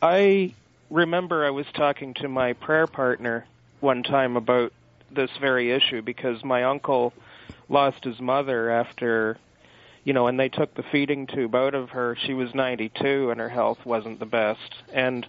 I 0.00 0.54
remember 0.88 1.44
I 1.44 1.50
was 1.50 1.66
talking 1.74 2.14
to 2.20 2.28
my 2.28 2.52
prayer 2.52 2.86
partner 2.86 3.46
one 3.80 4.04
time 4.04 4.36
about 4.36 4.72
this 5.12 5.30
very 5.40 5.72
issue 5.72 6.02
because 6.02 6.44
my 6.44 6.62
uncle 6.62 7.12
lost 7.68 8.04
his 8.04 8.20
mother 8.20 8.70
after, 8.70 9.38
you 10.04 10.12
know, 10.12 10.28
and 10.28 10.38
they 10.38 10.48
took 10.48 10.72
the 10.76 10.84
feeding 10.92 11.26
tube 11.26 11.56
out 11.56 11.74
of 11.74 11.90
her. 11.90 12.16
She 12.26 12.32
was 12.32 12.54
92 12.54 13.30
and 13.30 13.40
her 13.40 13.48
health 13.48 13.78
wasn't 13.84 14.20
the 14.20 14.26
best. 14.26 14.72
And 14.94 15.26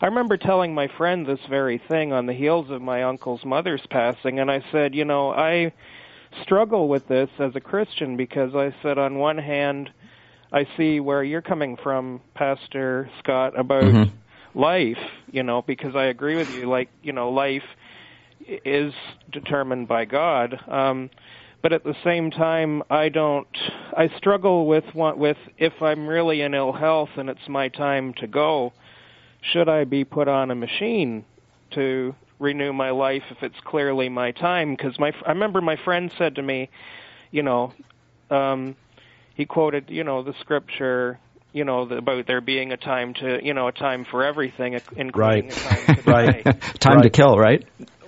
I 0.00 0.06
remember 0.06 0.36
telling 0.36 0.72
my 0.72 0.86
friend 0.96 1.26
this 1.26 1.40
very 1.50 1.82
thing 1.88 2.12
on 2.12 2.26
the 2.26 2.34
heels 2.34 2.70
of 2.70 2.80
my 2.80 3.02
uncle's 3.02 3.44
mother's 3.44 3.84
passing, 3.90 4.38
and 4.38 4.48
I 4.48 4.62
said, 4.70 4.94
you 4.94 5.04
know, 5.04 5.32
I 5.32 5.72
struggle 6.42 6.88
with 6.88 7.06
this 7.08 7.28
as 7.38 7.54
a 7.54 7.60
Christian 7.60 8.16
because 8.16 8.54
I 8.54 8.74
said, 8.82 8.98
on 8.98 9.18
one 9.18 9.38
hand, 9.38 9.90
I 10.52 10.66
see 10.76 11.00
where 11.00 11.22
you're 11.24 11.42
coming 11.42 11.76
from, 11.82 12.20
Pastor 12.34 13.10
Scott, 13.18 13.58
about 13.58 14.08
life, 14.54 14.98
you 15.30 15.42
know, 15.42 15.62
because 15.62 15.96
I 15.96 16.04
agree 16.04 16.36
with 16.36 16.50
you. 16.50 16.68
Like, 16.68 16.88
you 17.02 17.12
know, 17.12 17.30
life 17.30 17.64
is 18.46 18.92
determined 19.32 19.88
by 19.88 20.04
God. 20.04 20.58
Um, 20.68 21.10
but 21.62 21.72
at 21.72 21.82
the 21.82 21.94
same 22.04 22.30
time, 22.30 22.82
I 22.90 23.08
don't. 23.08 23.48
I 23.96 24.10
struggle 24.18 24.66
with 24.66 24.84
what 24.92 25.16
with 25.16 25.38
if 25.56 25.72
I'm 25.80 26.06
really 26.06 26.42
in 26.42 26.52
ill 26.52 26.72
health 26.72 27.08
and 27.16 27.30
it's 27.30 27.48
my 27.48 27.68
time 27.68 28.12
to 28.18 28.26
go. 28.26 28.74
Should 29.52 29.68
I 29.68 29.84
be 29.84 30.04
put 30.04 30.28
on 30.28 30.50
a 30.50 30.54
machine 30.54 31.24
to 31.72 32.14
renew 32.38 32.72
my 32.72 32.90
life 32.90 33.22
if 33.30 33.42
it's 33.42 33.58
clearly 33.64 34.08
my 34.08 34.32
time? 34.32 34.74
Because 34.76 34.98
my 34.98 35.12
I 35.26 35.30
remember 35.30 35.60
my 35.60 35.76
friend 35.84 36.10
said 36.18 36.34
to 36.36 36.42
me, 36.42 36.70
you 37.30 37.42
know, 37.42 37.72
um, 38.30 38.76
he 39.34 39.44
quoted, 39.44 39.90
you 39.90 40.04
know, 40.04 40.22
the 40.22 40.34
scripture, 40.40 41.18
you 41.52 41.64
know, 41.64 41.86
the, 41.86 41.96
about 41.96 42.26
there 42.26 42.40
being 42.40 42.72
a 42.72 42.76
time 42.76 43.14
to, 43.14 43.38
you 43.42 43.54
know, 43.54 43.68
a 43.68 43.72
time 43.72 44.04
for 44.10 44.24
everything, 44.24 44.80
including 44.96 45.50
Right. 45.50 45.50
a 45.50 45.56
time 45.56 45.88
to 45.94 46.02
Right. 46.06 46.44
die. 46.44 46.46
Time 46.80 47.02
to 47.02 47.10
kill, 47.10 47.38
right? 47.38 47.64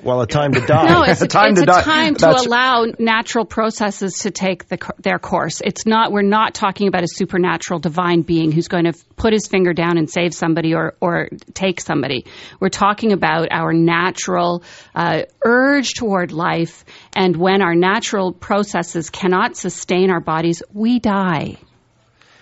Well 0.07 0.21
a 0.23 0.27
time 0.27 0.53
to 0.53 0.61
die 0.61 0.89
No, 0.93 1.03
it's, 1.03 1.21
a, 1.23 1.27
Time 1.29 1.51
it's 1.51 1.61
to 1.61 1.65
a 1.65 1.67
die. 1.67 1.83
time 1.83 2.15
to 2.15 2.21
That's- 2.21 2.47
allow 2.47 2.87
natural 2.99 3.45
processes 3.45 4.21
to 4.21 4.31
take 4.31 4.69
the, 4.69 4.79
their 5.01 5.19
course. 5.19 5.61
It's 5.65 5.85
not. 5.85 6.13
We're 6.13 6.23
not 6.23 6.55
talking 6.55 6.89
about 6.89 7.03
a 7.03 7.09
supernatural 7.09 7.81
divine 7.81 8.23
being 8.23 8.53
who's 8.53 8.69
going 8.69 8.85
to 8.85 8.93
put 9.17 9.33
his 9.33 9.49
finger 9.49 9.73
down 9.73 9.99
and 9.99 10.09
save 10.09 10.33
somebody 10.35 10.75
or 10.75 10.95
or 11.01 11.29
take 11.55 11.81
somebody. 11.81 12.25
We're 12.61 12.69
talking 12.71 13.13
about 13.13 13.49
our 13.51 13.73
natural 13.73 14.63
uh, 14.95 15.23
urge 15.45 15.95
toward 15.95 16.33
life, 16.33 16.85
and 17.15 17.37
when 17.37 17.61
our 17.61 17.75
natural 17.75 18.33
processes 18.33 19.11
cannot 19.11 19.57
sustain 19.57 20.11
our 20.11 20.21
bodies, 20.21 20.63
we 20.73 21.01
die. 21.01 21.57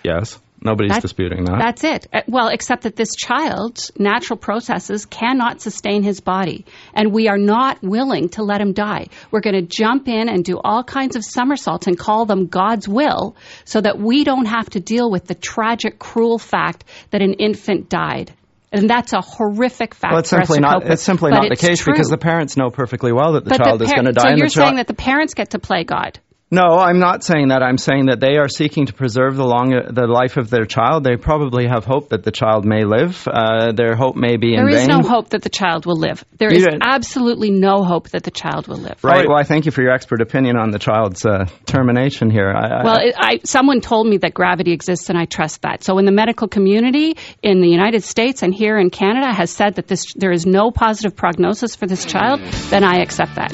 Yes. 0.03 0.39
Nobody's 0.65 0.97
disputing 0.99 1.45
that. 1.45 1.59
That's 1.59 1.83
it. 1.83 2.07
Uh, 2.11 2.21
Well, 2.27 2.47
except 2.49 2.83
that 2.83 2.95
this 2.95 3.15
child's 3.15 3.91
natural 3.97 4.37
processes 4.37 5.05
cannot 5.05 5.61
sustain 5.61 6.01
his 6.03 6.19
body, 6.19 6.65
and 6.93 7.13
we 7.13 7.27
are 7.27 7.37
not 7.37 7.81
willing 7.83 8.29
to 8.29 8.43
let 8.43 8.59
him 8.59 8.73
die. 8.73 9.07
We're 9.31 9.41
going 9.41 9.55
to 9.55 9.61
jump 9.61 10.07
in 10.07 10.27
and 10.27 10.43
do 10.43 10.59
all 10.63 10.83
kinds 10.83 11.15
of 11.15 11.23
somersaults 11.23 11.87
and 11.87 11.97
call 11.97 12.25
them 12.25 12.47
God's 12.47 12.87
will 12.87 13.35
so 13.63 13.79
that 13.79 13.99
we 13.99 14.23
don't 14.23 14.47
have 14.47 14.69
to 14.71 14.79
deal 14.79 15.09
with 15.11 15.25
the 15.25 15.35
tragic, 15.35 15.99
cruel 15.99 16.39
fact 16.39 16.83
that 17.11 17.21
an 17.21 17.33
infant 17.33 17.87
died. 17.89 18.33
And 18.71 18.89
that's 18.89 19.13
a 19.13 19.21
horrific 19.21 19.93
fact 19.93 20.11
well, 20.11 20.19
it's 20.19 20.29
simply 20.29 20.59
not. 20.59 20.83
with. 20.83 20.91
It's 20.91 21.03
simply 21.03 21.31
not 21.31 21.47
the 21.47 21.55
case 21.55 21.79
true. 21.79 21.93
because 21.93 22.09
the 22.09 22.17
parents 22.17 22.57
know 22.57 22.69
perfectly 22.71 23.13
well 23.13 23.33
that 23.33 23.45
the 23.45 23.51
But 23.51 23.57
child 23.63 23.79
the 23.79 23.85
is 23.85 23.93
going 23.93 24.05
to 24.05 24.11
die. 24.11 24.31
So 24.31 24.35
you're 24.35 24.49
child- 24.49 24.51
saying 24.51 24.75
that 24.77 24.87
the 24.87 24.93
parents 24.95 25.33
get 25.33 25.51
to 25.51 25.59
play 25.59 25.83
God. 25.85 26.19
No, 26.51 26.75
I'm 26.77 26.99
not 26.99 27.23
saying 27.23 27.47
that. 27.47 27.63
I'm 27.63 27.79
saying 27.79 28.05
that 28.05 28.19
they 28.19 28.37
are 28.37 28.47
seeking 28.47 28.85
to 28.85 28.93
preserve 28.93 29.35
the 29.35 29.43
long 29.43 29.71
the 29.71 30.05
life 30.05 30.37
of 30.37 30.51
their 30.51 30.65
child. 30.65 31.03
They 31.03 31.15
probably 31.17 31.65
have 31.65 31.85
hope 31.85 32.09
that 32.09 32.23
the 32.23 32.31
child 32.31 32.65
may 32.65 32.83
live. 32.85 33.27
Uh, 33.27 33.71
their 33.71 33.95
hope 33.95 34.15
may 34.15 34.37
be 34.37 34.53
in 34.53 34.59
vain. 34.59 34.69
There 34.69 34.81
is 34.81 34.87
vain. 34.87 35.01
no 35.01 35.07
hope 35.09 35.29
that 35.29 35.41
the 35.41 35.49
child 35.49 35.87
will 35.87 35.97
live. 35.97 36.23
There 36.37 36.51
You 36.51 36.57
is 36.59 36.67
don't- 36.67 36.83
absolutely 36.83 37.49
no 37.49 37.83
hope 37.83 38.09
that 38.11 38.21
the 38.21 38.29
child 38.31 38.67
will 38.67 38.77
live. 38.77 39.03
Right. 39.03 39.27
Well, 39.27 39.37
I 39.39 39.41
thank 39.41 39.65
you 39.65 39.71
for 39.71 39.81
your 39.81 39.91
expert 39.91 40.21
opinion 40.21 40.55
on 40.55 40.69
the 40.69 40.77
child's 40.77 41.25
uh, 41.25 41.45
termination 41.65 42.29
here. 42.29 42.53
I, 42.55 42.67
I- 42.67 42.83
Well, 42.83 42.97
it, 43.01 43.15
I, 43.17 43.39
someone 43.43 43.81
told 43.81 44.05
me 44.07 44.17
that 44.17 44.35
gravity 44.35 44.71
exists, 44.71 45.09
and 45.09 45.17
I 45.17 45.25
trust 45.25 45.63
that. 45.63 45.83
So, 45.83 45.95
when 45.95 46.05
the 46.05 46.11
medical 46.11 46.47
community 46.47 47.17
in 47.41 47.59
the 47.61 47.69
United 47.69 48.03
States 48.03 48.43
and 48.43 48.53
here 48.53 48.77
in 48.77 48.91
Canada 48.91 49.33
has 49.33 49.49
said 49.49 49.75
that 49.75 49.87
this 49.87 50.13
there 50.13 50.31
is 50.31 50.45
no 50.45 50.69
positive 50.69 51.15
prognosis 51.15 51.75
for 51.75 51.87
this 51.87 52.05
child, 52.05 52.39
then 52.69 52.83
I 52.83 52.99
accept 53.01 53.33
that. 53.35 53.51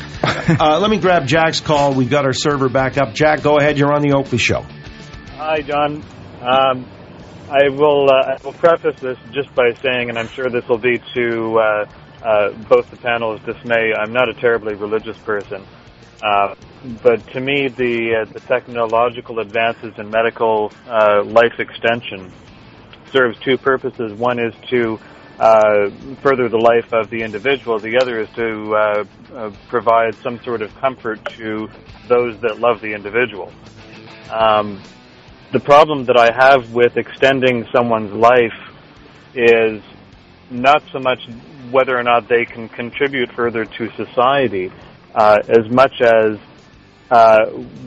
uh, 0.60 0.78
let 0.82 0.90
me 0.92 0.98
grab 1.00 1.26
jack's 1.26 1.62
call 1.62 1.94
we've 1.94 2.10
got 2.10 2.26
our 2.26 2.34
server 2.34 2.68
back 2.68 2.81
up 2.98 3.14
jack 3.14 3.42
go 3.42 3.58
ahead 3.58 3.78
you're 3.78 3.94
on 3.94 4.02
the 4.02 4.14
oakley 4.14 4.38
show 4.38 4.66
Hi, 5.42 5.62
John. 5.64 6.04
Um, 6.40 6.86
I 7.50 7.70
will 7.70 8.08
uh, 8.12 8.14
I 8.14 8.38
will 8.44 8.54
preface 8.54 8.96
this 9.02 9.18
just 9.32 9.54
by 9.56 9.74
saying, 9.82 10.10
and 10.10 10.20
I'm 10.20 10.28
sure 10.28 10.52
this 10.52 10.68
will 10.68 10.78
be 10.78 11.02
to 11.16 11.58
uh, 11.58 11.86
uh, 12.22 12.52
both 12.70 12.92
the 12.92 12.98
panel's 12.98 13.42
dismay. 13.42 13.92
I'm 13.92 14.14
not 14.14 14.30
a 14.30 14.36
terribly 14.36 14.76
religious 14.76 15.18
person, 15.18 15.66
uh, 16.22 16.54
but 17.02 17.26
to 17.34 17.42
me, 17.42 17.70
the 17.70 18.22
uh, 18.22 18.32
the 18.32 18.40
technological 18.42 19.40
advances 19.40 19.96
in 19.98 20.12
medical 20.12 20.72
uh, 20.86 21.24
life 21.24 21.58
extension 21.58 22.32
serves 23.12 23.36
two 23.40 23.58
purposes. 23.58 24.14
One 24.14 24.38
is 24.38 24.54
to 24.70 25.00
uh, 25.42 25.90
further 26.22 26.48
the 26.50 26.58
life 26.58 26.94
of 26.94 27.10
the 27.10 27.24
individual. 27.24 27.80
The 27.80 27.98
other 27.98 28.22
is 28.22 28.30
to 28.36 28.76
uh, 28.76 29.04
uh, 29.34 29.52
provide 29.70 30.16
some 30.22 30.40
sort 30.44 30.62
of 30.62 30.74
comfort 30.76 31.20
to 31.38 31.68
those 32.08 32.40
that 32.42 32.60
love 32.60 32.80
the 32.80 32.94
individual. 32.94 33.52
Um, 34.30 34.80
the 35.52 35.60
problem 35.60 36.06
that 36.06 36.16
I 36.16 36.30
have 36.32 36.72
with 36.72 36.96
extending 36.96 37.66
someone's 37.76 38.14
life 38.14 38.54
is 39.34 39.82
not 40.52 40.84
so 40.92 41.00
much 41.00 41.28
whether 41.72 41.98
or 41.98 42.04
not 42.04 42.30
they 42.30 42.46
can 42.46 42.70
contribute 42.70 43.32
further 43.34 43.66
to 43.66 43.90
society, 43.96 44.72
uh, 45.16 45.38
as 45.50 45.68
much 45.72 46.02
as 46.02 46.38
uh, 47.10 47.46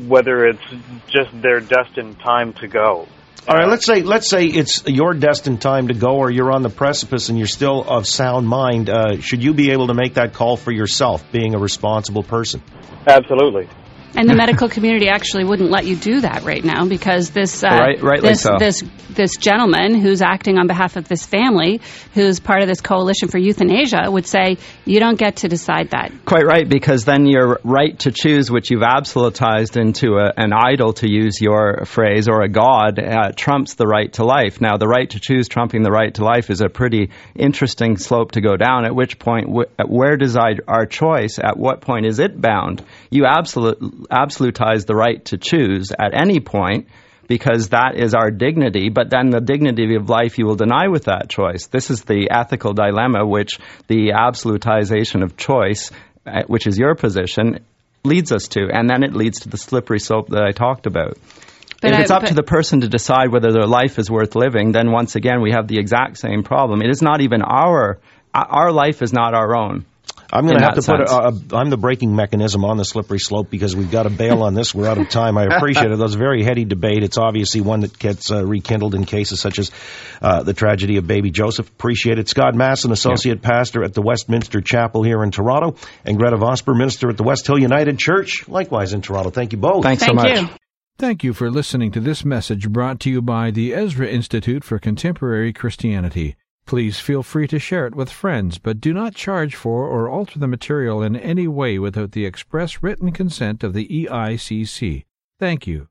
whether 0.09 0.45
it's 0.47 0.65
just 1.07 1.31
their 1.41 1.61
destined 1.61 2.19
time 2.19 2.53
to 2.55 2.67
go. 2.67 3.07
All 3.47 3.55
right, 3.55 3.69
let's 3.69 3.85
say 3.85 4.01
let's 4.01 4.31
say 4.31 4.47
it's 4.47 4.85
your 4.87 5.13
destined 5.13 5.61
time 5.61 5.89
to 5.89 5.95
go, 5.95 6.17
or 6.17 6.31
you're 6.31 6.51
on 6.51 6.63
the 6.63 6.71
precipice 6.71 7.29
and 7.29 7.37
you're 7.37 7.47
still 7.47 7.83
of 7.83 8.07
sound 8.07 8.49
mind. 8.49 8.89
Uh, 8.89 9.21
should 9.21 9.45
you 9.45 9.53
be 9.53 9.73
able 9.73 9.89
to 9.89 9.95
make 9.95 10.15
that 10.15 10.33
call 10.33 10.57
for 10.57 10.73
yourself, 10.73 11.31
being 11.31 11.55
a 11.55 11.59
responsible 11.59 12.23
person? 12.23 12.63
Absolutely. 13.07 13.69
And 14.17 14.29
the 14.29 14.35
medical 14.35 14.69
community 14.69 15.09
actually 15.09 15.45
wouldn't 15.45 15.71
let 15.71 15.87
you 15.87 15.97
do 15.97 16.21
that 16.21 16.45
right 16.45 16.65
now 16.65 16.87
because 16.87 17.31
this 17.31 17.65
uh, 17.65 17.69
Right- 17.69 18.03
rightly 18.03 18.29
this, 18.31 18.43
so. 18.43 18.57
this 18.59 18.83
this 19.11 19.37
gentleman 19.37 19.95
who's 19.95 20.23
acting 20.23 20.59
on 20.59 20.67
behalf 20.67 20.97
of 20.97 21.07
this 21.09 21.25
family, 21.25 21.81
who's 22.15 22.41
part 22.41 22.63
of 22.63 22.69
this 22.69 22.81
coalition 22.81 23.29
for 23.29 23.39
euthanasia, 23.39 24.11
would 24.11 24.27
say 24.27 24.59
you 24.85 24.99
don't 24.99 25.19
get 25.19 25.37
to 25.37 25.49
decide 25.49 25.91
that. 25.91 26.13
Quite 26.25 26.45
right, 26.45 26.69
because 26.69 27.05
then 27.05 27.27
your 27.27 27.61
right 27.63 27.97
to 28.01 28.11
choose, 28.11 28.51
which 28.51 28.71
you've 28.73 28.83
absolutized 28.83 29.81
into 29.81 30.17
a, 30.17 30.33
an 30.37 30.53
idol, 30.53 30.95
to 30.95 31.09
use 31.11 31.41
your 31.41 31.85
phrase, 31.85 32.29
or 32.29 32.43
a 32.43 32.49
god, 32.49 32.99
uh, 32.99 33.31
trumps 33.37 33.75
the 33.75 33.87
right 33.87 34.13
to 34.15 34.25
life. 34.25 34.61
Now, 34.61 34.77
the 34.79 34.89
right 34.89 35.09
to 35.11 35.21
choose 35.21 35.49
trumping 35.49 35.83
the 35.83 35.93
right 35.93 36.13
to 36.15 36.25
life 36.25 36.51
is 36.51 36.61
a 36.61 36.69
pretty 36.69 37.11
interesting 37.37 37.97
slope 37.97 38.33
to 38.33 38.41
go 38.41 38.57
down. 38.57 38.85
At 38.85 38.95
which 38.95 39.19
point, 39.19 39.49
wh- 39.49 39.89
where 39.89 40.17
does 40.17 40.37
I, 40.37 40.57
our 40.67 40.87
choice? 40.87 41.39
At 41.39 41.57
what 41.57 41.81
point 41.81 42.07
is 42.07 42.19
it 42.19 42.41
bound? 42.41 42.85
You 43.11 43.27
absolute, 43.27 43.79
absolutize 44.11 44.87
the 44.87 44.95
right 44.95 45.25
to 45.27 45.39
choose 45.39 45.93
at 45.99 46.13
any 46.15 46.41
point 46.41 46.89
because 47.27 47.71
that 47.71 47.95
is 47.97 48.15
our 48.15 48.31
dignity, 48.31 48.91
but 48.91 49.09
then 49.11 49.31
the 49.31 49.41
dignity 49.41 49.95
of 49.95 50.11
life 50.11 50.39
you 50.39 50.47
will 50.47 50.57
deny 50.57 50.89
with 50.89 51.05
that 51.05 51.29
choice. 51.29 51.67
This 51.67 51.91
is 51.91 52.03
the 52.05 52.29
ethical 52.31 52.75
dilemma 52.75 53.27
which 53.27 53.59
the 53.89 54.13
absolutization 54.13 55.23
of 55.23 55.37
choice, 55.37 55.91
uh, 56.27 56.43
which 56.47 56.67
is 56.67 56.79
your 56.79 56.95
position, 56.95 57.61
leads 58.05 58.31
us 58.33 58.49
to. 58.49 58.69
And 58.71 58.89
then 58.89 59.03
it 59.03 59.15
leads 59.15 59.41
to 59.41 59.49
the 59.49 59.57
slippery 59.57 60.01
slope 60.01 60.29
that 60.29 60.43
I 60.45 60.53
talked 60.53 60.87
about. 60.87 61.17
But 61.81 61.93
if 61.93 61.97
I- 61.97 62.01
it's 62.03 62.11
up 62.11 62.23
but- 62.23 62.29
to 62.29 62.35
the 62.35 62.43
person 62.43 62.83
to 62.83 62.89
decide 62.89 63.33
whether 63.33 63.53
their 63.53 63.67
life 63.67 63.99
is 63.99 64.11
worth 64.11 64.37
living, 64.37 64.73
then 64.73 64.91
once 64.91 65.17
again 65.17 65.41
we 65.41 65.53
have 65.53 65.67
the 65.67 65.79
exact 65.79 66.19
same 66.19 66.43
problem. 66.43 66.83
It 66.83 66.91
is 66.91 67.01
not 67.01 67.23
even 67.23 67.41
our, 67.43 67.99
our 68.35 68.71
life 68.71 69.01
is 69.01 69.13
not 69.13 69.35
our 69.35 69.57
own. 69.57 69.87
I'm 70.35 70.47
going 70.47 70.59
to 70.59 70.65
have 70.65 70.75
to 70.75 70.81
that 70.81 70.99
put 70.99 71.09
sense. 71.09 71.53
a, 71.53 71.55
a, 71.55 71.59
I'm 71.61 71.71
the 71.71 71.77
braking 71.77 72.15
mechanism 72.15 72.65
on 72.65 72.77
the 72.77 72.85
slippery 72.85 73.21
slope 73.21 73.51
because 73.51 73.77
we've 73.77 73.91
got 73.91 74.03
to 74.03 74.11
bail 74.11 74.43
on 74.43 74.55
this. 74.55 74.75
We're 74.75 74.89
out 74.89 74.99
of 74.99 75.09
time. 75.09 75.39
I 75.39 75.45
appreciate 75.45 75.87
it. 75.87 75.95
That 75.95 76.03
was 76.03 76.17
a 76.17 76.19
very 76.19 76.43
heady 76.43 76.65
debate. 76.65 77.05
It's 77.05 77.19
obviously 77.19 77.61
one 77.61 77.81
that 77.81 77.97
gets 77.97 78.33
uh, 78.33 78.45
rekindled 78.45 78.97
in 78.97 79.05
cases 79.05 79.41
such 79.41 79.61
as 79.61 79.71
uh, 80.21 80.43
the 80.43 80.53
tragedy 80.53 80.97
of 80.97 81.07
baby 81.07 81.31
Joseph. 81.31 81.69
Appreciate 81.69 82.19
it. 82.19 82.29
Scott 82.29 82.57
Masson, 82.57 82.91
associate 82.91 83.43
pastor 83.43 83.85
at 83.85 83.95
the 83.95 84.03
Westminster 84.03 84.61
Chapel 84.61 85.05
here 85.05 85.23
in 85.23 85.31
Toronto, 85.31 85.77
and 86.05 86.19
Gretta 86.19 86.37
Vosper, 86.37 86.77
minister 86.77 87.09
at 87.11 87.17
the 87.17 87.23
West 87.23 87.47
Hill 87.47 87.61
United 87.61 87.99
Church, 87.99 88.49
likewise 88.49 88.93
in 88.93 89.03
Toronto. 89.03 89.31
Thank 89.31 89.53
you 89.53 89.59
both. 89.59 89.85
Thanks 89.85 90.05
so 90.05 90.15
much. 90.15 90.41
you. 90.41 90.49
Thank 90.99 91.25
you 91.25 91.33
for 91.33 91.51
listening 91.51 91.93
to 91.93 92.01
this 92.01 92.25
message 92.25 92.69
brought 92.71 92.99
to 93.01 93.11
you 93.11 93.23
by 93.23 93.51
the 93.51 93.73
Ezra 93.73 94.07
Institute 94.07 94.65
for 94.65 94.79
Contemporary 94.79 95.53
Christianity. 95.53 96.37
Please 96.67 96.99
feel 96.99 97.23
free 97.23 97.47
to 97.49 97.59
share 97.59 97.87
it 97.87 97.95
with 97.95 98.11
friends, 98.11 98.59
but 98.59 98.81
do 98.81 98.93
not 98.95 99.15
charge 99.15 99.55
for 99.55 99.87
or 99.87 100.09
alter 100.09 100.39
the 100.39 100.49
material 100.49 101.03
in 101.03 101.15
any 101.15 101.47
way 101.47 101.79
without 101.79 102.13
the 102.13 102.25
express 102.25 102.83
written 102.83 103.13
consent 103.13 103.63
of 103.63 103.75
the 103.75 103.87
EICC. 103.87 105.05
Thank 105.39 105.67
you. 105.67 105.89